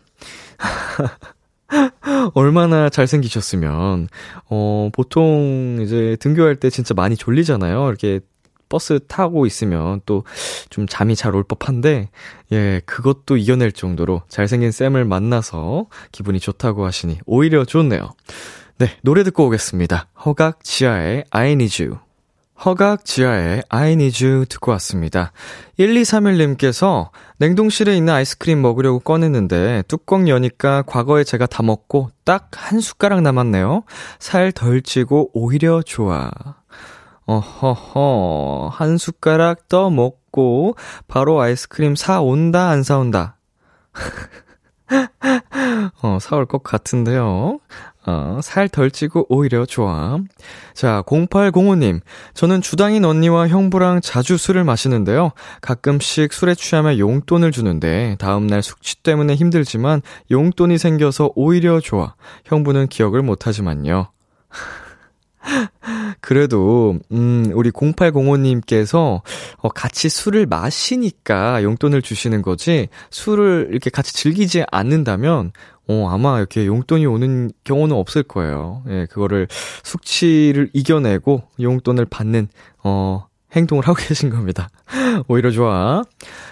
얼마나 2.34 2.88
잘생기셨으면, 2.88 4.08
어, 4.50 4.90
보통 4.92 5.78
이제 5.82 6.16
등교할 6.20 6.56
때 6.56 6.70
진짜 6.70 6.94
많이 6.94 7.16
졸리잖아요. 7.16 7.88
이렇게 7.88 8.20
버스 8.68 8.98
타고 9.06 9.46
있으면 9.46 10.00
또 10.06 10.24
좀 10.70 10.86
잠이 10.88 11.14
잘 11.16 11.34
올 11.34 11.42
법한데, 11.44 12.10
예, 12.52 12.80
그것도 12.86 13.36
이겨낼 13.36 13.72
정도로 13.72 14.22
잘생긴 14.28 14.70
쌤을 14.72 15.04
만나서 15.04 15.86
기분이 16.12 16.40
좋다고 16.40 16.84
하시니 16.84 17.18
오히려 17.26 17.64
좋네요. 17.64 18.10
네, 18.78 18.90
노래 19.02 19.22
듣고 19.24 19.46
오겠습니다. 19.46 20.08
허각 20.24 20.62
지하의 20.64 21.24
I 21.30 21.52
need 21.52 21.82
you. 21.82 21.98
허각 22.64 23.04
지하의 23.04 23.62
I 23.68 23.92
need 23.92 24.24
you 24.24 24.46
듣고 24.46 24.72
왔습니다. 24.72 25.32
1231님께서 25.78 27.10
냉동실에 27.38 27.96
있는 27.96 28.14
아이스크림 28.14 28.62
먹으려고 28.62 28.98
꺼냈는데 29.00 29.82
뚜껑 29.88 30.28
여니까 30.28 30.82
과거에 30.82 31.22
제가 31.22 31.46
다 31.46 31.62
먹고 31.62 32.10
딱 32.24 32.48
한 32.56 32.80
숟가락 32.80 33.20
남았네요. 33.22 33.84
살 34.18 34.52
덜 34.52 34.82
찌고 34.82 35.30
오히려 35.34 35.82
좋아. 35.82 36.30
어허허, 37.26 38.70
한 38.72 38.98
숟가락 38.98 39.68
더 39.68 39.90
먹고, 39.90 40.76
바로 41.08 41.40
아이스크림 41.40 41.96
사온다, 41.96 42.68
안 42.68 42.82
사온다? 42.82 43.36
어, 46.02 46.18
사올 46.20 46.46
것 46.46 46.62
같은데요. 46.62 47.58
어, 48.06 48.38
살 48.42 48.68
덜 48.68 48.90
찌고 48.90 49.26
오히려 49.28 49.66
좋아. 49.66 50.18
자, 50.74 51.02
0805님. 51.06 52.00
저는 52.34 52.60
주당인 52.60 53.04
언니와 53.04 53.48
형부랑 53.48 54.00
자주 54.00 54.36
술을 54.36 54.64
마시는데요. 54.64 55.32
가끔씩 55.60 56.32
술에 56.32 56.54
취하면 56.54 56.98
용돈을 56.98 57.50
주는데, 57.50 58.16
다음날 58.18 58.62
숙취 58.62 59.02
때문에 59.02 59.34
힘들지만, 59.34 60.02
용돈이 60.30 60.78
생겨서 60.78 61.32
오히려 61.34 61.80
좋아. 61.80 62.14
형부는 62.44 62.86
기억을 62.86 63.22
못하지만요. 63.22 64.08
그래도, 66.20 66.98
음, 67.12 67.50
우리 67.54 67.70
0805님께서, 67.70 69.20
어, 69.58 69.68
같이 69.68 70.08
술을 70.08 70.46
마시니까 70.46 71.62
용돈을 71.62 72.02
주시는 72.02 72.42
거지, 72.42 72.88
술을 73.10 73.68
이렇게 73.70 73.90
같이 73.90 74.12
즐기지 74.14 74.64
않는다면, 74.70 75.52
어, 75.88 76.08
아마 76.10 76.38
이렇게 76.38 76.66
용돈이 76.66 77.06
오는 77.06 77.50
경우는 77.64 77.94
없을 77.94 78.22
거예요. 78.22 78.82
예, 78.88 79.06
그거를 79.10 79.46
숙취를 79.84 80.70
이겨내고 80.72 81.42
용돈을 81.60 82.06
받는, 82.06 82.48
어, 82.82 83.26
행동을 83.54 83.86
하고 83.86 83.96
계신 84.02 84.30
겁니다. 84.30 84.68
오히려 85.28 85.50
좋아. 85.50 86.02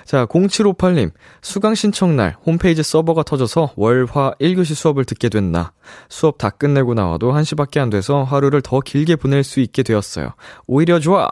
자, 0.05 0.27
0758님. 0.27 1.11
수강 1.43 1.75
신청날 1.75 2.37
홈페이지 2.47 2.83
서버가 2.83 3.23
터져서 3.25 3.73
월화 3.77 4.35
1교시 4.41 4.75
수업을 4.75 5.05
듣게 5.05 5.29
됐나. 5.29 5.73
수업 6.09 6.39
다 6.39 6.51
끝내고 6.51 6.95
나와도 6.95 7.33
1시밖에 7.33 7.79
안 7.79 7.91
돼서 7.91 8.23
하루를 8.23 8.63
더 8.63 8.81
길게 8.81 9.17
보낼 9.17 9.45
수 9.45 9.61
있게 9.61 9.83
되었어요. 9.83 10.31
오히려 10.67 10.99
좋아. 10.99 11.29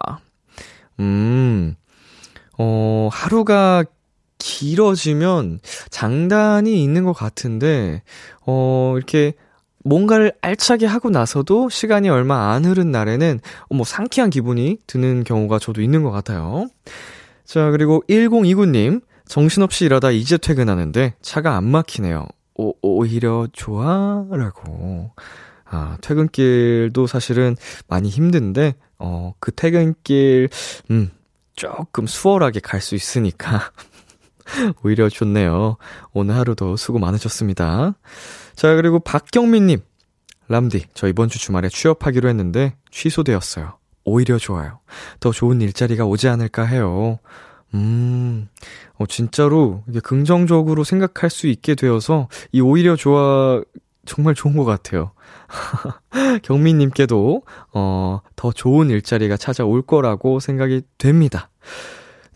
음, 1.01 1.75
어, 2.59 3.09
하루가 3.11 3.85
길어지면 4.43 5.61
장단이 5.91 6.83
있는 6.83 7.05
것 7.05 7.13
같은데, 7.13 8.03
어, 8.45 8.95
이렇게 8.97 9.35
뭔가를 9.85 10.33
알차게 10.43 10.87
하고 10.87 11.11
나서도 11.11 11.69
시간이 11.69 12.09
얼마 12.09 12.53
안 12.53 12.65
흐른 12.65 12.91
날에는 12.91 13.41
뭐 13.71 13.85
상쾌한 13.85 14.31
기분이 14.31 14.79
드는 14.87 15.23
경우가 15.25 15.59
저도 15.61 15.81
있는 15.81 16.03
것 16.03 16.11
같아요. 16.11 16.67
자, 17.45 17.71
그리고 17.71 18.03
1029님, 18.09 19.01
정신없이 19.27 19.85
일하다 19.85 20.11
이제 20.11 20.37
퇴근하는데 20.39 21.15
차가 21.23 21.57
안 21.57 21.65
막히네요. 21.65 22.27
오, 22.57 22.75
오히려 22.83 23.47
좋아? 23.53 24.25
라고. 24.31 25.11
아, 25.65 25.97
퇴근길도 26.01 27.07
사실은 27.07 27.57
많이 27.89 28.09
힘든데, 28.09 28.75
어, 28.99 29.35
그 29.41 29.53
퇴근길, 29.53 30.49
음, 30.91 31.11
조금 31.55 32.07
수월하게 32.07 32.61
갈 32.61 32.81
수 32.81 32.95
있으니까. 32.95 33.71
오히려 34.83 35.09
좋네요. 35.09 35.77
오늘 36.13 36.37
하루도 36.37 36.77
수고 36.77 36.99
많으셨습니다. 36.99 37.95
자, 38.55 38.75
그리고 38.75 38.99
박경민님. 38.99 39.81
람디, 40.49 40.87
저 40.95 41.09
이번 41.09 41.29
주 41.29 41.39
주말에 41.39 41.69
취업하기로 41.69 42.29
했는데 42.29 42.77
취소되었어요. 42.91 43.79
오히려 44.05 44.39
좋아요. 44.39 44.81
더 45.21 45.31
좋은 45.31 45.61
일자리가 45.61 46.05
오지 46.05 46.29
않을까 46.29 46.65
해요. 46.65 47.19
음, 47.75 48.49
어, 48.99 49.07
진짜로 49.07 49.83
이게 49.89 50.01
긍정적으로 50.01 50.85
생각할 50.85 51.31
수 51.31 51.47
있게 51.47 51.75
되어서 51.75 52.29
이 52.51 52.61
오히려 52.61 52.97
좋아 52.97 53.63
정말 54.05 54.35
좋은 54.35 54.57
것 54.57 54.65
같아요. 54.65 55.13
경민님께도, 56.43 57.43
어, 57.73 58.21
더 58.37 58.53
좋은 58.53 58.91
일자리가 58.91 59.37
찾아올 59.37 59.83
거라고 59.83 60.41
생각이 60.41 60.83
됩니다. 60.99 61.51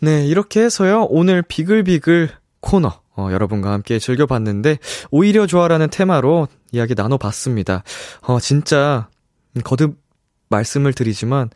네, 0.01 0.27
이렇게 0.27 0.63
해서요, 0.63 1.07
오늘 1.09 1.43
비글비글 1.43 2.31
코너, 2.61 3.01
어, 3.17 3.29
여러분과 3.33 3.73
함께 3.73 3.99
즐겨봤는데, 3.99 4.79
오히려 5.11 5.47
좋아라는 5.47 5.89
테마로 5.89 6.49
이야기 6.73 6.95
나눠봤습니다. 6.95 7.83
어, 8.23 8.39
진짜, 8.39 9.09
거듭 9.65 9.97
말씀을 10.51 10.93
드리지만, 10.93 11.49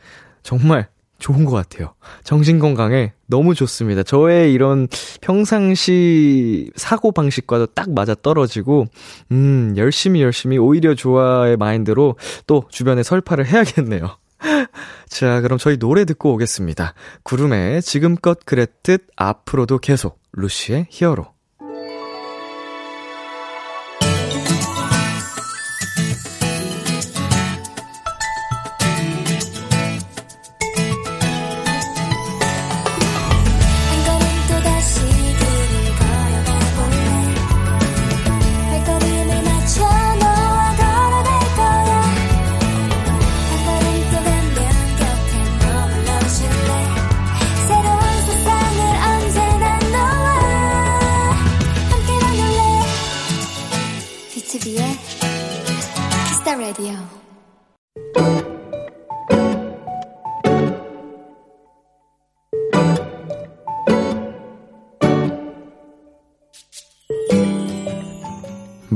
정말 0.43 0.89
좋은 1.19 1.45
것 1.45 1.53
같아요. 1.53 1.95
정신 2.25 2.59
건강에 2.59 3.13
너무 3.27 3.55
좋습니다. 3.55 4.03
저의 4.03 4.55
이런 4.55 4.89
평상시 5.21 6.71
사고 6.77 7.13
방식과도 7.13 7.67
딱 7.67 7.93
맞아 7.93 8.15
떨어지고, 8.15 8.87
음, 9.33 9.75
열심히 9.77 10.23
열심히 10.23 10.57
오히려 10.57 10.95
좋아의 10.95 11.59
마인드로 11.59 12.17
또 12.47 12.65
주변에 12.71 13.03
설파를 13.03 13.47
해야겠네요. 13.47 14.17
자, 15.09 15.41
그럼 15.41 15.59
저희 15.59 15.79
노래 15.79 16.05
듣고 16.05 16.33
오겠습니다. 16.35 16.95
구름에 17.23 17.81
지금껏 17.81 18.39
그랬듯 18.45 19.09
앞으로도 19.17 19.79
계속 19.79 20.21
루시의 20.33 20.87
히어로. 20.91 21.40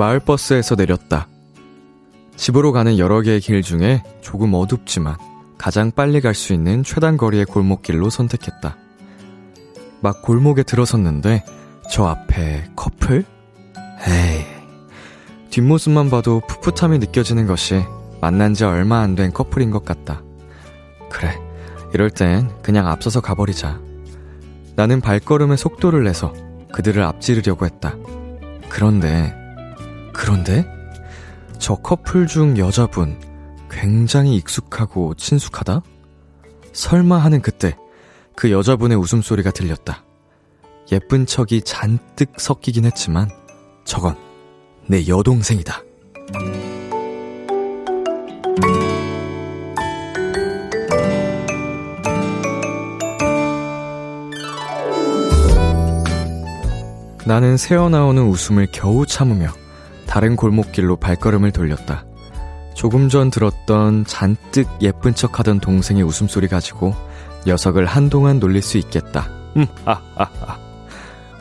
마을버스에서 0.04 0.74
내렸다. 0.74 1.28
집으로 2.36 2.72
가는 2.72 2.98
여러 2.98 3.22
개의 3.22 3.40
길 3.40 3.62
중에 3.62 4.02
조금 4.20 4.52
어둡지만 4.52 5.16
가장 5.56 5.90
빨리 5.90 6.20
갈 6.20 6.34
수 6.34 6.52
있는 6.52 6.82
최단 6.82 7.16
거리의 7.16 7.46
골목길로 7.46 8.10
선택했다. 8.10 8.76
막 10.02 10.20
골목에 10.20 10.62
들어섰는데 10.62 11.44
저 11.90 12.04
앞에 12.06 12.64
커플? 12.76 13.24
에이. 14.06 14.44
뒷모습만 15.50 16.10
봐도 16.10 16.42
풋풋함이 16.48 16.98
느껴지는 16.98 17.46
것이 17.46 17.82
만난 18.20 18.52
지 18.52 18.64
얼마 18.64 19.00
안 19.00 19.14
된 19.14 19.32
커플인 19.32 19.70
것 19.70 19.84
같다. 19.86 20.22
그래. 21.10 21.38
이럴 21.94 22.10
땐 22.10 22.50
그냥 22.62 22.88
앞서서 22.88 23.20
가버리자. 23.22 23.80
나는 24.76 25.00
발걸음의 25.00 25.56
속도를 25.56 26.04
내서 26.04 26.34
그들을 26.72 27.02
앞지르려고 27.02 27.64
했다. 27.64 27.94
그런데 28.68 29.43
그런데 30.14 30.64
저 31.58 31.74
커플 31.74 32.26
중 32.26 32.56
여자분 32.56 33.18
굉장히 33.70 34.36
익숙하고 34.36 35.14
친숙하다? 35.14 35.82
설마 36.72 37.18
하는 37.18 37.42
그때 37.42 37.76
그 38.34 38.50
여자분의 38.50 38.96
웃음소리가 38.96 39.50
들렸다. 39.50 40.04
예쁜 40.92 41.26
척이 41.26 41.62
잔뜩 41.62 42.32
섞이긴 42.38 42.84
했지만 42.84 43.28
저건 43.84 44.16
내 44.86 45.06
여동생이다. 45.06 45.82
나는 57.26 57.56
새어나오는 57.56 58.22
웃음을 58.22 58.68
겨우 58.70 59.06
참으며 59.06 59.63
다른 60.14 60.36
골목길로 60.36 60.94
발걸음을 60.94 61.50
돌렸다. 61.50 62.06
조금 62.76 63.08
전 63.08 63.30
들었던 63.30 64.04
잔뜩 64.04 64.68
예쁜 64.80 65.12
척 65.12 65.40
하던 65.40 65.58
동생의 65.58 66.04
웃음소리 66.04 66.46
가지고 66.46 66.94
녀석을 67.48 67.84
한동안 67.86 68.38
놀릴 68.38 68.62
수 68.62 68.78
있겠다. 68.78 69.28
음, 69.56 69.66
아, 69.84 70.00
아, 70.14 70.30
아. 70.46 70.58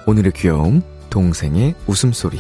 오늘의 0.08 0.32
귀여움, 0.36 0.82
동생의 1.12 1.76
웃음소리. 1.86 2.40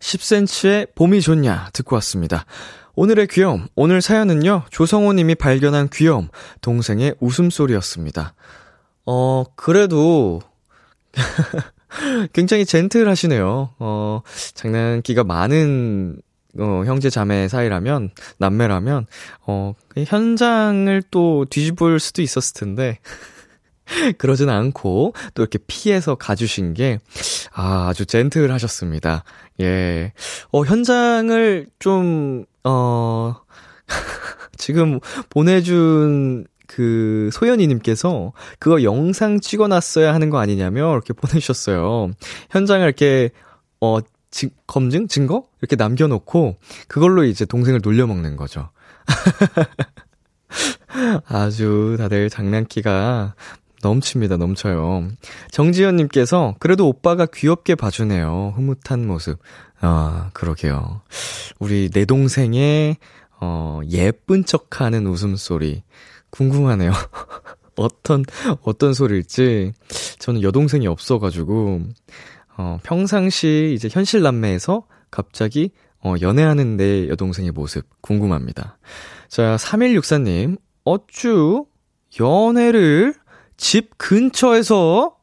10cm의 0.00 0.94
봄이 0.94 1.20
좋냐 1.20 1.68
듣고 1.74 1.96
왔습니다. 1.96 2.46
오늘의 2.94 3.26
귀여움, 3.26 3.66
오늘 3.74 4.00
사연은요, 4.00 4.62
조성호 4.70 5.12
님이 5.12 5.34
발견한 5.34 5.90
귀여움, 5.92 6.28
동생의 6.62 7.16
웃음소리였습니다. 7.20 8.32
어, 9.06 9.44
그래도, 9.54 10.40
굉장히 12.32 12.66
젠틀하시네요. 12.66 13.70
어, 13.78 14.22
장난기가 14.54 15.22
많은, 15.24 16.20
어, 16.58 16.82
형제 16.84 17.08
자매 17.08 17.46
사이라면, 17.46 18.10
남매라면, 18.38 19.06
어, 19.46 19.74
현장을 19.96 21.02
또 21.10 21.46
뒤집을 21.48 22.00
수도 22.00 22.20
있었을 22.20 22.54
텐데, 22.54 22.98
그러진 24.18 24.50
않고, 24.50 25.14
또 25.34 25.42
이렇게 25.42 25.60
피해서 25.68 26.16
가주신 26.16 26.74
게, 26.74 26.98
아, 27.52 27.86
아주 27.88 28.06
젠틀하셨습니다. 28.06 29.22
예. 29.60 30.12
어, 30.50 30.64
현장을 30.64 31.66
좀, 31.78 32.44
어, 32.64 33.36
지금 34.58 34.98
보내준 35.30 36.46
그 36.66 37.30
소연이님께서 37.32 38.32
그거 38.58 38.82
영상 38.82 39.40
찍어놨어야 39.40 40.14
하는 40.14 40.30
거 40.30 40.38
아니냐며 40.38 40.92
이렇게 40.92 41.12
보내주셨어요. 41.14 42.10
현장을 42.50 42.84
이렇게 42.84 43.30
어 43.80 43.98
지, 44.30 44.50
검증 44.66 45.08
증거 45.08 45.44
이렇게 45.60 45.76
남겨놓고 45.76 46.56
그걸로 46.88 47.24
이제 47.24 47.44
동생을 47.44 47.80
놀려먹는 47.82 48.36
거죠. 48.36 48.70
아주 51.28 51.96
다들 51.98 52.30
장난기가 52.30 53.34
넘칩니다, 53.82 54.36
넘쳐요. 54.36 55.08
정지현님께서, 55.52 56.56
그래도 56.58 56.88
오빠가 56.88 57.26
귀엽게 57.26 57.74
봐주네요. 57.74 58.54
흐뭇한 58.56 59.06
모습. 59.06 59.38
아, 59.80 60.30
그러게요. 60.32 61.02
우리 61.58 61.90
내 61.90 62.04
동생의, 62.04 62.96
어, 63.40 63.80
예쁜 63.90 64.44
척 64.44 64.80
하는 64.80 65.06
웃음소리. 65.06 65.82
궁금하네요. 66.36 66.92
어떤, 67.76 68.24
어떤 68.62 68.94
소리일지. 68.94 69.72
저는 70.18 70.42
여동생이 70.42 70.86
없어가지고, 70.86 71.82
어, 72.56 72.78
평상시 72.82 73.72
이제 73.74 73.88
현실 73.90 74.22
남매에서 74.22 74.86
갑자기, 75.10 75.70
어, 76.02 76.14
연애하는 76.20 76.76
내 76.76 77.08
여동생의 77.08 77.52
모습 77.52 77.86
궁금합니다. 78.00 78.78
자, 79.28 79.56
3164님, 79.56 80.58
어쭈, 80.84 81.66
연애를 82.20 83.14
집 83.56 83.98
근처에서, 83.98 85.16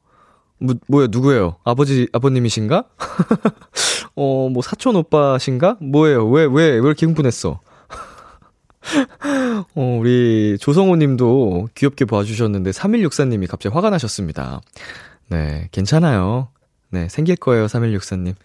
뭐, 0.60 0.76
뭐야, 0.88 1.08
누구예요? 1.10 1.58
아버지, 1.64 2.08
아버님이신가? 2.14 2.86
어, 4.16 4.50
뭐, 4.50 4.62
사촌 4.62 4.96
오빠신가? 4.96 5.78
뭐예요? 5.82 6.28
왜, 6.30 6.46
왜, 6.46 6.66
왜 6.72 6.78
이렇게 6.78 7.06
흥분했어? 7.06 7.60
어, 9.76 9.98
우리 10.00 10.58
조성호 10.60 10.96
님도 10.96 11.70
귀엽게 11.76 12.06
봐주셨는데 12.06 12.72
3164님이 12.72 13.48
갑자기 13.48 13.74
화가 13.74 13.90
나셨습니다. 13.90 14.62
네, 15.30 15.70
괜찮아요. 15.72 16.50
네, 16.90 17.08
생길 17.10 17.36
거예요, 17.36 17.66
3164님. 17.66 18.36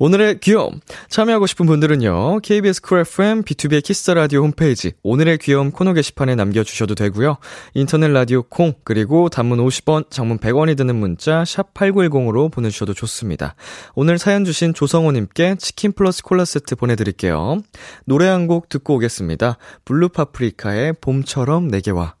오늘의 0.00 0.40
귀여움. 0.40 0.80
참여하고 1.10 1.46
싶은 1.46 1.66
분들은요, 1.66 2.40
KBS 2.40 2.80
Cool 2.80 3.00
FM, 3.00 3.42
비투비의 3.42 3.84
키스 3.84 4.00
더 4.00 4.10
라디오 4.10 4.42
홈페이지, 4.42 4.92
오늘의 5.02 5.36
귀여움 5.38 5.70
코너 5.70 5.92
게시판에 5.92 6.36
남겨 6.36 6.64
주셔도 6.64 6.94
되고요. 6.94 7.36
인터넷 7.74 8.08
라디오 8.08 8.42
콩, 8.42 8.72
그리고 8.82 9.28
단문 9.28 9.58
50원, 9.58 10.10
장문 10.10 10.38
100원이 10.38 10.74
드는 10.78 10.96
문자, 10.96 11.44
샵 11.44 11.74
8910으로 11.74 12.50
보내 12.50 12.70
주셔도 12.70 12.94
좋습니다. 12.94 13.54
오늘 13.94 14.16
사연 14.18 14.46
주신 14.46 14.72
조성호 14.72 15.12
님께 15.12 15.56
치킨 15.58 15.92
플러스 15.92 16.22
콜라 16.22 16.46
세트 16.46 16.76
보내 16.76 16.96
드릴게요. 16.96 17.60
노래 18.06 18.26
한 18.26 18.40
곡 18.48 18.70
듣고 18.70 18.94
오겠습니다. 18.94 19.58
블루 19.84 20.08
파프리카의 20.08 20.94
봄처럼 21.02 21.68
내게 21.68 21.90
와. 21.90 22.14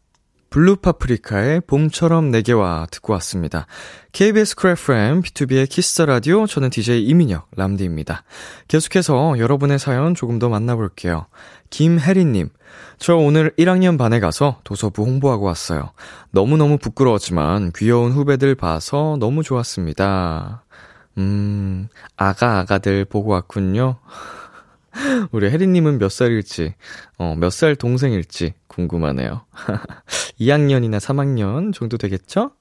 블루 0.50 0.76
파프리카의 0.76 1.60
봄처럼 1.68 2.32
내게 2.32 2.52
와 2.52 2.86
듣고 2.90 3.12
왔습니다. 3.14 3.66
KBS 4.10 4.56
Cool 4.56 5.00
FM 5.00 5.22
비투비의 5.22 5.68
키스 5.68 5.89
더 5.89 6.02
라디오 6.02 6.46
저는 6.46 6.70
DJ 6.70 7.04
이민혁 7.06 7.48
람디입니다. 7.56 8.24
계속해서 8.66 9.38
여러분의 9.38 9.78
사연 9.78 10.16
조금 10.16 10.40
더 10.40 10.48
만나볼게요. 10.48 11.26
김혜리님, 11.70 12.48
저 12.98 13.14
오늘 13.14 13.52
1학년 13.58 13.96
반에 13.96 14.18
가서 14.18 14.58
도서부 14.64 15.04
홍보하고 15.04 15.46
왔어요. 15.46 15.92
너무너무 16.32 16.78
부끄러웠지만 16.78 17.70
귀여운 17.76 18.10
후배들 18.10 18.56
봐서 18.56 19.16
너무 19.20 19.44
좋았습니다. 19.44 20.64
음, 21.18 21.88
아가, 22.16 22.58
아가들 22.58 23.04
보고 23.04 23.30
왔군요. 23.30 23.98
우리 25.32 25.50
혜리님은 25.50 25.98
몇 25.98 26.10
살일지, 26.10 26.74
어, 27.18 27.34
몇 27.38 27.50
살 27.50 27.76
동생일지 27.76 28.54
궁금하네요. 28.66 29.42
2학년이나 30.40 30.98
3학년 30.98 31.72
정도 31.74 31.96
되겠죠? 31.96 32.52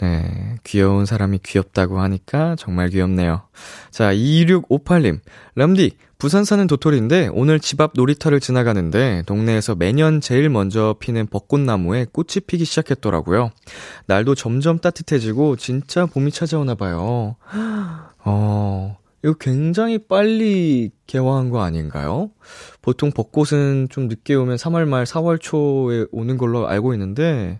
네, 0.00 0.56
귀여운 0.64 1.04
사람이 1.06 1.40
귀엽다고 1.44 2.00
하니까 2.00 2.56
정말 2.58 2.88
귀엽네요. 2.88 3.42
자, 3.90 4.12
2658님. 4.14 5.20
람디, 5.54 5.96
부산 6.18 6.44
사는 6.44 6.66
도토리인데 6.66 7.28
오늘 7.32 7.60
집 7.60 7.80
앞 7.82 7.92
놀이터를 7.94 8.40
지나가는데 8.40 9.22
동네에서 9.26 9.74
매년 9.74 10.22
제일 10.22 10.48
먼저 10.48 10.96
피는 10.98 11.26
벚꽃나무에 11.26 12.06
꽃이 12.10 12.40
피기 12.46 12.64
시작했더라고요. 12.64 13.50
날도 14.06 14.34
점점 14.34 14.78
따뜻해지고 14.78 15.56
진짜 15.56 16.06
봄이 16.06 16.30
찾아오나 16.32 16.74
봐요. 16.74 17.36
어, 18.24 18.96
이거 19.24 19.32
굉장히 19.40 19.96
빨리 19.96 20.90
개화한 21.06 21.48
거 21.48 21.62
아닌가요? 21.62 22.30
보통 22.82 23.10
벚꽃은 23.10 23.88
좀 23.88 24.08
늦게 24.08 24.34
오면 24.34 24.56
3월 24.56 24.86
말, 24.86 25.04
4월 25.04 25.40
초에 25.40 26.04
오는 26.12 26.36
걸로 26.36 26.68
알고 26.68 26.92
있는데, 26.92 27.58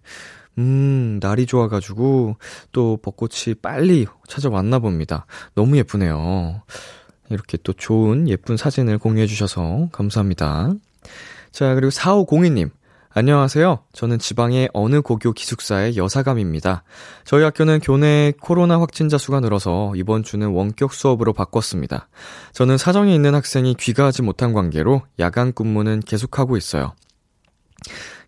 음, 0.59 1.19
날이 1.23 1.47
좋아가지고, 1.47 2.37
또 2.73 2.99
벚꽃이 3.01 3.55
빨리 3.63 4.07
찾아왔나 4.29 4.79
봅니다. 4.79 5.25
너무 5.55 5.79
예쁘네요. 5.79 6.61
이렇게 7.31 7.57
또 7.63 7.73
좋은 7.73 8.29
예쁜 8.29 8.59
사진을 8.59 8.99
공유해주셔서 8.99 9.89
감사합니다. 9.91 10.75
자, 11.51 11.75
그리고 11.75 11.89
4502님. 11.89 12.69
안녕하세요. 13.17 13.79
저는 13.93 14.19
지방의 14.19 14.71
어느 14.73 15.01
고교 15.01 15.35
기숙사의 15.35 15.97
여사감입니다. 15.97 16.83
저희 17.25 17.45
학교는 17.45 17.79
교내 17.79 18.33
코로나 18.41 18.81
확진자 18.81 19.19
수가 19.19 19.39
늘어서 19.39 19.93
이번 19.95 20.25
주는 20.25 20.49
원격 20.49 20.93
수업으로 20.93 21.33
바꿨습니다. 21.33 22.09
저는 22.55 22.77
사정이 22.77 23.15
있는 23.15 23.37
학생이 23.37 23.75
귀가하지 23.75 24.23
못한 24.23 24.53
관계로 24.53 25.03
야간 25.21 25.53
근무는 25.53 26.01
계속하고 26.01 26.57
있어요. 26.57 26.97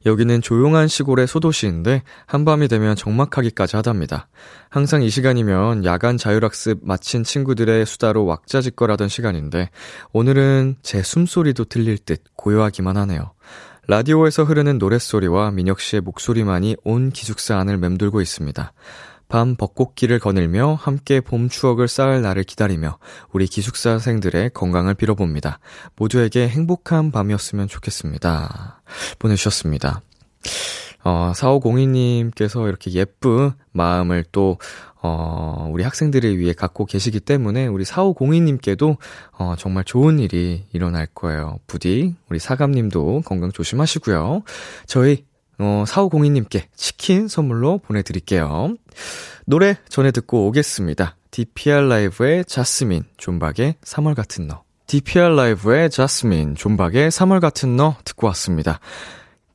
여기는 0.04 0.40
조용한 0.40 0.86
시골의 0.86 1.26
소도시인데 1.26 2.04
한밤이 2.26 2.68
되면 2.68 2.94
적막하기까지 2.94 3.74
하답니다. 3.74 4.28
항상 4.70 5.02
이 5.02 5.10
시간이면 5.10 5.84
야간 5.84 6.16
자율학습 6.16 6.78
마친 6.84 7.24
친구들의 7.24 7.84
수다로 7.86 8.24
왁자지껄하던 8.24 9.08
시간인데 9.08 9.70
오늘은 10.12 10.76
제 10.82 11.02
숨소리도 11.02 11.64
들릴 11.64 11.98
듯 11.98 12.22
고요하기만 12.36 12.96
하네요. 12.98 13.32
라디오에서 13.88 14.42
흐르는 14.42 14.78
노랫소리와 14.78 15.52
민혁 15.52 15.80
씨의 15.80 16.00
목소리만이 16.00 16.76
온 16.82 17.10
기숙사 17.10 17.56
안을 17.58 17.78
맴돌고 17.78 18.20
있습니다. 18.20 18.72
밤 19.28 19.54
벚꽃길을 19.54 20.18
거닐며 20.18 20.74
함께 20.74 21.20
봄 21.20 21.48
추억을 21.48 21.86
쌓을 21.86 22.20
날을 22.20 22.44
기다리며 22.44 22.98
우리 23.32 23.46
기숙사생들의 23.46 24.50
건강을 24.50 24.94
빌어봅니다. 24.94 25.60
모두에게 25.96 26.48
행복한 26.48 27.12
밤이었으면 27.12 27.68
좋겠습니다. 27.68 28.82
보내주셨습니다. 29.20 30.00
어, 31.06 31.30
4502님께서 31.36 32.66
이렇게 32.66 32.90
예쁜 32.90 33.52
마음을 33.70 34.24
또, 34.32 34.58
어, 35.00 35.68
우리 35.70 35.84
학생들을 35.84 36.36
위해 36.36 36.52
갖고 36.52 36.84
계시기 36.84 37.20
때문에 37.20 37.68
우리 37.68 37.84
4502님께도, 37.84 38.96
어, 39.38 39.54
정말 39.56 39.84
좋은 39.84 40.18
일이 40.18 40.64
일어날 40.72 41.06
거예요. 41.14 41.60
부디, 41.68 42.16
우리 42.28 42.40
사감님도 42.40 43.22
건강 43.24 43.52
조심하시고요. 43.52 44.42
저희 44.86 45.24
어, 45.60 45.84
4502님께 45.86 46.64
치킨 46.74 47.28
선물로 47.28 47.78
보내드릴게요. 47.78 48.74
노래 49.46 49.76
전에 49.88 50.10
듣고 50.10 50.48
오겠습니다. 50.48 51.14
DPR 51.30 51.86
라이브의 51.86 52.44
자스민, 52.46 53.04
존박의 53.16 53.76
3월 53.80 54.16
같은 54.16 54.48
너. 54.48 54.64
DPR 54.88 55.36
라이브의 55.36 55.88
자스민, 55.88 56.56
존박의 56.56 57.12
3월 57.12 57.40
같은 57.40 57.76
너 57.76 57.94
듣고 58.04 58.26
왔습니다. 58.26 58.80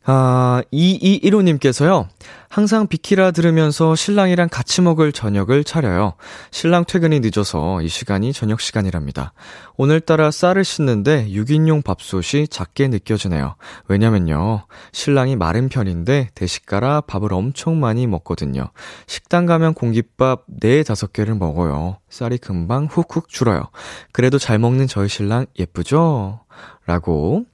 아, 0.03 0.63
2215님께서요. 0.73 2.07
항상 2.49 2.87
비키라 2.87 3.31
들으면서 3.31 3.95
신랑이랑 3.95 4.49
같이 4.49 4.81
먹을 4.81 5.11
저녁을 5.11 5.63
차려요. 5.63 6.15
신랑 6.49 6.85
퇴근이 6.85 7.19
늦어서 7.19 7.81
이 7.81 7.87
시간이 7.87 8.33
저녁 8.33 8.59
시간이랍니다. 8.59 9.31
오늘따라 9.77 10.31
쌀을 10.31 10.65
씻는데 10.65 11.27
6인용 11.27 11.83
밥솥이 11.83 12.47
작게 12.49 12.87
느껴지네요. 12.87 13.55
왜냐면요. 13.87 14.65
신랑이 14.91 15.35
마른 15.35 15.69
편인데 15.69 16.29
대식가라 16.33 17.01
밥을 17.01 17.31
엄청 17.31 17.79
많이 17.79 18.07
먹거든요. 18.07 18.71
식당 19.05 19.45
가면 19.45 19.75
공깃밥 19.75 20.45
4, 20.61 20.67
5개를 20.81 21.37
먹어요. 21.37 21.99
쌀이 22.09 22.39
금방 22.39 22.87
훅훅 22.87 23.29
줄어요. 23.29 23.69
그래도 24.11 24.39
잘 24.39 24.57
먹는 24.57 24.87
저희 24.87 25.07
신랑 25.07 25.45
예쁘죠? 25.57 26.41
라고 26.85 27.45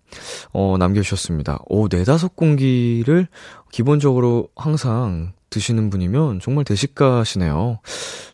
어, 0.54 0.78
남겨주셨습니다. 0.78 1.60
오, 1.68 1.88
네다섯 1.88 2.36
공기를 2.36 3.28
기본적으로 3.72 4.50
항상 4.56 5.34
드시는 5.50 5.90
분이면 5.90 6.40
정말 6.40 6.66
대식가시네요. 6.66 7.80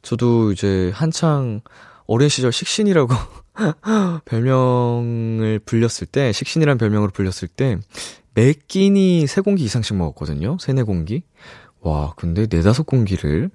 저도 0.01 0.51
이제 0.51 0.91
한창 0.93 1.61
어린 2.05 2.29
시절 2.29 2.51
식신이라고 2.51 3.13
별명을 4.25 5.59
불렸을 5.59 6.07
때, 6.11 6.31
식신이란 6.31 6.77
별명으로 6.77 7.11
불렸을 7.11 7.47
때, 7.47 7.77
매 8.33 8.53
끼니 8.53 9.27
세 9.27 9.41
공기 9.41 9.63
이상씩 9.63 9.95
먹었거든요. 9.95 10.57
세네 10.59 10.83
공기. 10.83 11.23
와, 11.81 12.13
근데 12.15 12.47
네다섯 12.49 12.85
공기를 12.85 13.51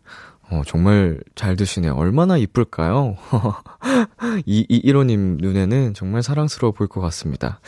어, 0.50 0.62
정말 0.66 1.20
잘 1.34 1.56
드시네요. 1.56 1.94
얼마나 1.94 2.36
이쁠까요? 2.38 3.16
이, 4.46 4.64
이, 4.68 4.82
1호님 4.90 5.40
눈에는 5.40 5.94
정말 5.94 6.22
사랑스러워 6.22 6.72
보일 6.72 6.88
것 6.88 7.00
같습니다. 7.02 7.60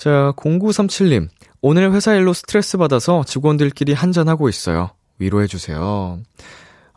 자, 0.00 0.32
0937님. 0.34 1.28
오늘 1.60 1.92
회사 1.92 2.14
일로 2.14 2.32
스트레스 2.32 2.78
받아서 2.78 3.22
직원들끼리 3.22 3.92
한잔하고 3.92 4.48
있어요. 4.48 4.92
위로해주세요. 5.18 6.20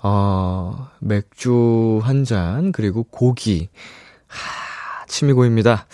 어, 0.01 0.89
맥주 1.01 1.99
한 2.01 2.23
잔, 2.23 2.71
그리고 2.71 3.03
고기. 3.03 3.67
하, 4.27 5.05
침이 5.07 5.33
고입니다. 5.33 5.85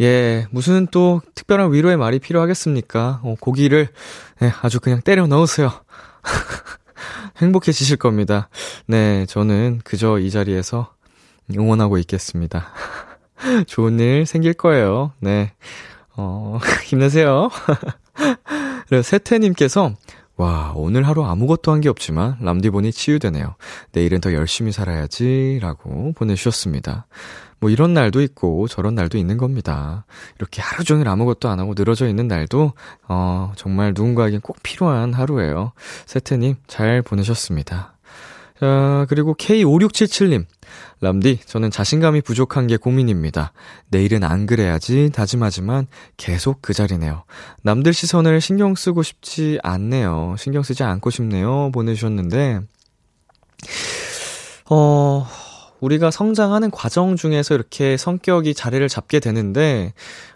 예, 0.00 0.48
무슨 0.50 0.88
또 0.90 1.22
특별한 1.36 1.72
위로의 1.72 1.96
말이 1.96 2.18
필요하겠습니까? 2.18 3.20
어, 3.22 3.36
고기를, 3.38 3.86
예, 4.42 4.52
아주 4.60 4.80
그냥 4.80 5.00
때려 5.02 5.28
넣으세요. 5.28 5.70
행복해지실 7.38 7.96
겁니다. 7.96 8.48
네, 8.88 9.24
저는 9.26 9.82
그저 9.84 10.18
이 10.18 10.32
자리에서 10.32 10.92
응원하고 11.56 11.96
있겠습니다. 11.98 12.72
좋은 13.68 14.00
일 14.00 14.26
생길 14.26 14.52
거예요. 14.52 15.12
네. 15.20 15.52
어, 16.16 16.58
힘내세요. 16.84 17.50
그리고 18.88 19.02
세태님께서, 19.02 19.92
와, 20.36 20.72
오늘 20.74 21.06
하루 21.06 21.24
아무것도 21.24 21.72
한 21.72 21.80
게 21.80 21.88
없지만, 21.88 22.36
람디본이 22.40 22.92
치유되네요. 22.92 23.54
내일은 23.92 24.20
더 24.20 24.32
열심히 24.32 24.72
살아야지, 24.72 25.58
라고 25.62 26.12
보내주셨습니다. 26.14 27.06
뭐 27.58 27.70
이런 27.70 27.94
날도 27.94 28.20
있고, 28.22 28.68
저런 28.68 28.94
날도 28.94 29.16
있는 29.18 29.38
겁니다. 29.38 30.04
이렇게 30.38 30.60
하루 30.62 30.84
종일 30.84 31.08
아무것도 31.08 31.48
안 31.48 31.58
하고 31.58 31.72
늘어져 31.76 32.06
있는 32.06 32.28
날도, 32.28 32.72
어, 33.08 33.52
정말 33.56 33.92
누군가에겐 33.94 34.40
꼭 34.42 34.58
필요한 34.62 35.12
하루예요. 35.14 35.72
세태님, 36.06 36.56
잘 36.66 37.02
보내셨습니다. 37.02 37.94
자, 38.60 39.06
그리고 39.08 39.34
K5677님. 39.34 40.46
람디, 41.00 41.40
저는 41.46 41.70
자신감이 41.70 42.22
부족한 42.22 42.66
게 42.66 42.76
고민입니다. 42.76 43.52
내일은 43.88 44.24
안 44.24 44.46
그래야지 44.46 45.10
다짐하지만 45.12 45.86
계속 46.16 46.62
그 46.62 46.72
자리네요. 46.72 47.24
남들 47.62 47.92
시선을 47.92 48.40
신경 48.40 48.74
쓰고 48.74 49.02
싶지 49.02 49.58
않네요. 49.62 50.36
신경 50.38 50.62
쓰지 50.62 50.82
않고 50.82 51.10
싶네요. 51.10 51.70
보내주셨는데, 51.72 52.60
어, 54.70 55.26
우리가 55.80 56.10
성장하는 56.10 56.70
과정 56.70 57.16
중에서 57.16 57.54
이렇게 57.54 57.96
성격이 57.96 58.54
자리를 58.54 58.88
잡게 58.88 59.20
되는데, 59.20 59.92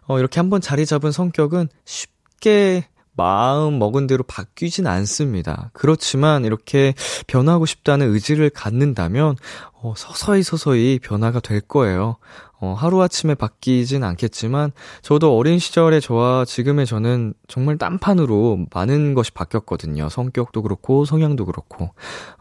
어, 0.07 0.18
이렇게 0.18 0.41
한번 0.41 0.61
자리 0.61 0.86
잡은 0.86 1.12
성격은 1.12 1.68
쉽게 1.84 2.86
마음 3.21 3.79
먹은 3.79 4.07
대로 4.07 4.23
바뀌진 4.23 4.87
않습니다. 4.87 5.71
그렇지만 5.75 6.47
이렇게 6.47 6.95
변하고 7.27 7.66
싶다는 7.66 8.11
의지를 8.14 8.49
갖는다면 8.49 9.37
어, 9.83 9.93
서서히 9.95 10.43
서서히 10.43 10.99
변화가 11.03 11.41
될 11.41 11.61
거예요. 11.61 12.16
어, 12.62 12.75
하루아침에 12.79 13.35
바뀌진 13.35 14.05
않겠지만 14.05 14.73
저도 15.03 15.37
어린 15.37 15.59
시절의 15.59 16.01
저와 16.01 16.47
지금의 16.47 16.87
저는 16.87 17.35
정말 17.47 17.77
딴판으로 17.77 18.66
많은 18.73 19.12
것이 19.12 19.33
바뀌었거든요. 19.33 20.09
성격도 20.09 20.62
그렇고 20.62 21.05
성향도 21.05 21.45
그렇고. 21.45 21.91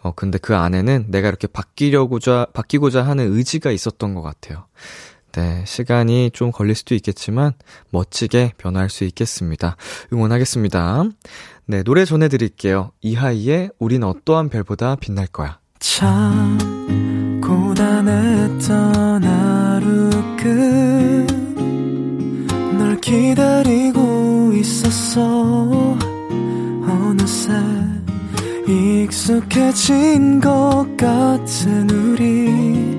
어, 0.01 0.13
근데 0.15 0.37
그 0.37 0.55
안에는 0.55 1.07
내가 1.09 1.27
이렇게 1.27 1.47
바뀌려고자 1.47 2.47
바뀌고자 2.53 3.05
하는 3.05 3.33
의지가 3.33 3.71
있었던 3.71 4.13
것 4.13 4.21
같아요. 4.21 4.65
네, 5.33 5.63
시간이 5.65 6.31
좀 6.31 6.51
걸릴 6.51 6.75
수도 6.75 6.95
있겠지만 6.95 7.53
멋지게 7.91 8.53
변할 8.57 8.89
수 8.89 9.03
있겠습니다. 9.03 9.75
응원하겠습니다. 10.11 11.03
네, 11.65 11.83
노래 11.83 12.05
전해드릴게요. 12.05 12.91
이하이의 13.01 13.71
우린 13.79 14.03
어떠한 14.03 14.49
별보다 14.49 14.95
빛날 14.95 15.27
거야. 15.27 15.59
참 15.79 16.57
고단했던 17.41 19.23
하루 19.23 20.09
끝널 22.67 22.99
기다리고 22.99 24.51
있었어 24.55 25.97
어느새 26.87 27.53
익숙해진 28.67 30.39
것 30.39 30.85
같은 30.97 31.89
우리 31.89 32.98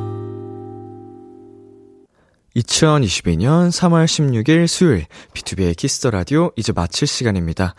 2022년 2.55 3.69
3월 3.69 4.05
16일 4.05 4.67
수요일 4.67 5.05
비투비의 5.33 5.75
키스 5.77 5.98
더 5.98 6.11
라디오 6.11 6.51
이제 6.55 6.73
마칠 6.73 7.07
시간입니다. 7.07 7.75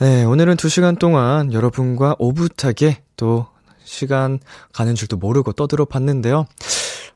네, 0.00 0.24
오늘은 0.24 0.56
2시간 0.56 0.98
동안 0.98 1.52
여러분과 1.52 2.16
오붓하게 2.18 3.02
또 3.16 3.46
시간 3.84 4.38
가는 4.72 4.94
줄도 4.94 5.16
모르고 5.16 5.52
떠들어 5.52 5.84
봤는데요. 5.84 6.46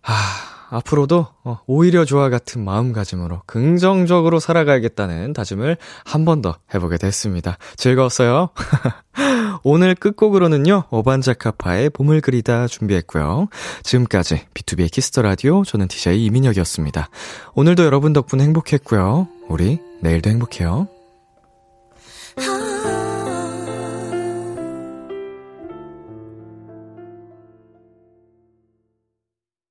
아, 0.03 0.52
앞으로도 0.73 1.27
어, 1.45 1.61
오히려 1.67 2.05
좋아 2.05 2.31
같은 2.31 2.65
마음가짐으로 2.65 3.43
긍정적으로 3.47 4.41
살아가야겠다는 4.41 5.33
다짐을 5.35 5.77
한 6.05 6.25
번 6.25 6.41
더 6.43 6.57
해보게 6.75 6.97
됐습니다. 6.99 7.59
즐거웠어요? 7.77 8.49
오늘 9.65 9.95
끝곡으로는요, 9.95 10.85
어반자카파의 10.91 11.91
봄을 11.91 12.21
그리다 12.21 12.67
준비했고요. 12.67 13.49
지금까지 13.83 14.47
비투비의 14.55 14.91
키스 14.91 15.11
더 15.11 15.23
라디오, 15.23 15.63
저는 15.65 15.89
DJ 15.89 16.25
이민혁이었습니다. 16.25 17.09
오늘도 17.55 17.85
여러분 17.85 18.13
덕분에 18.13 18.43
행복했고요. 18.45 19.29
우리 19.49 19.79
내일도 20.01 20.31
행복해요. 20.31 20.89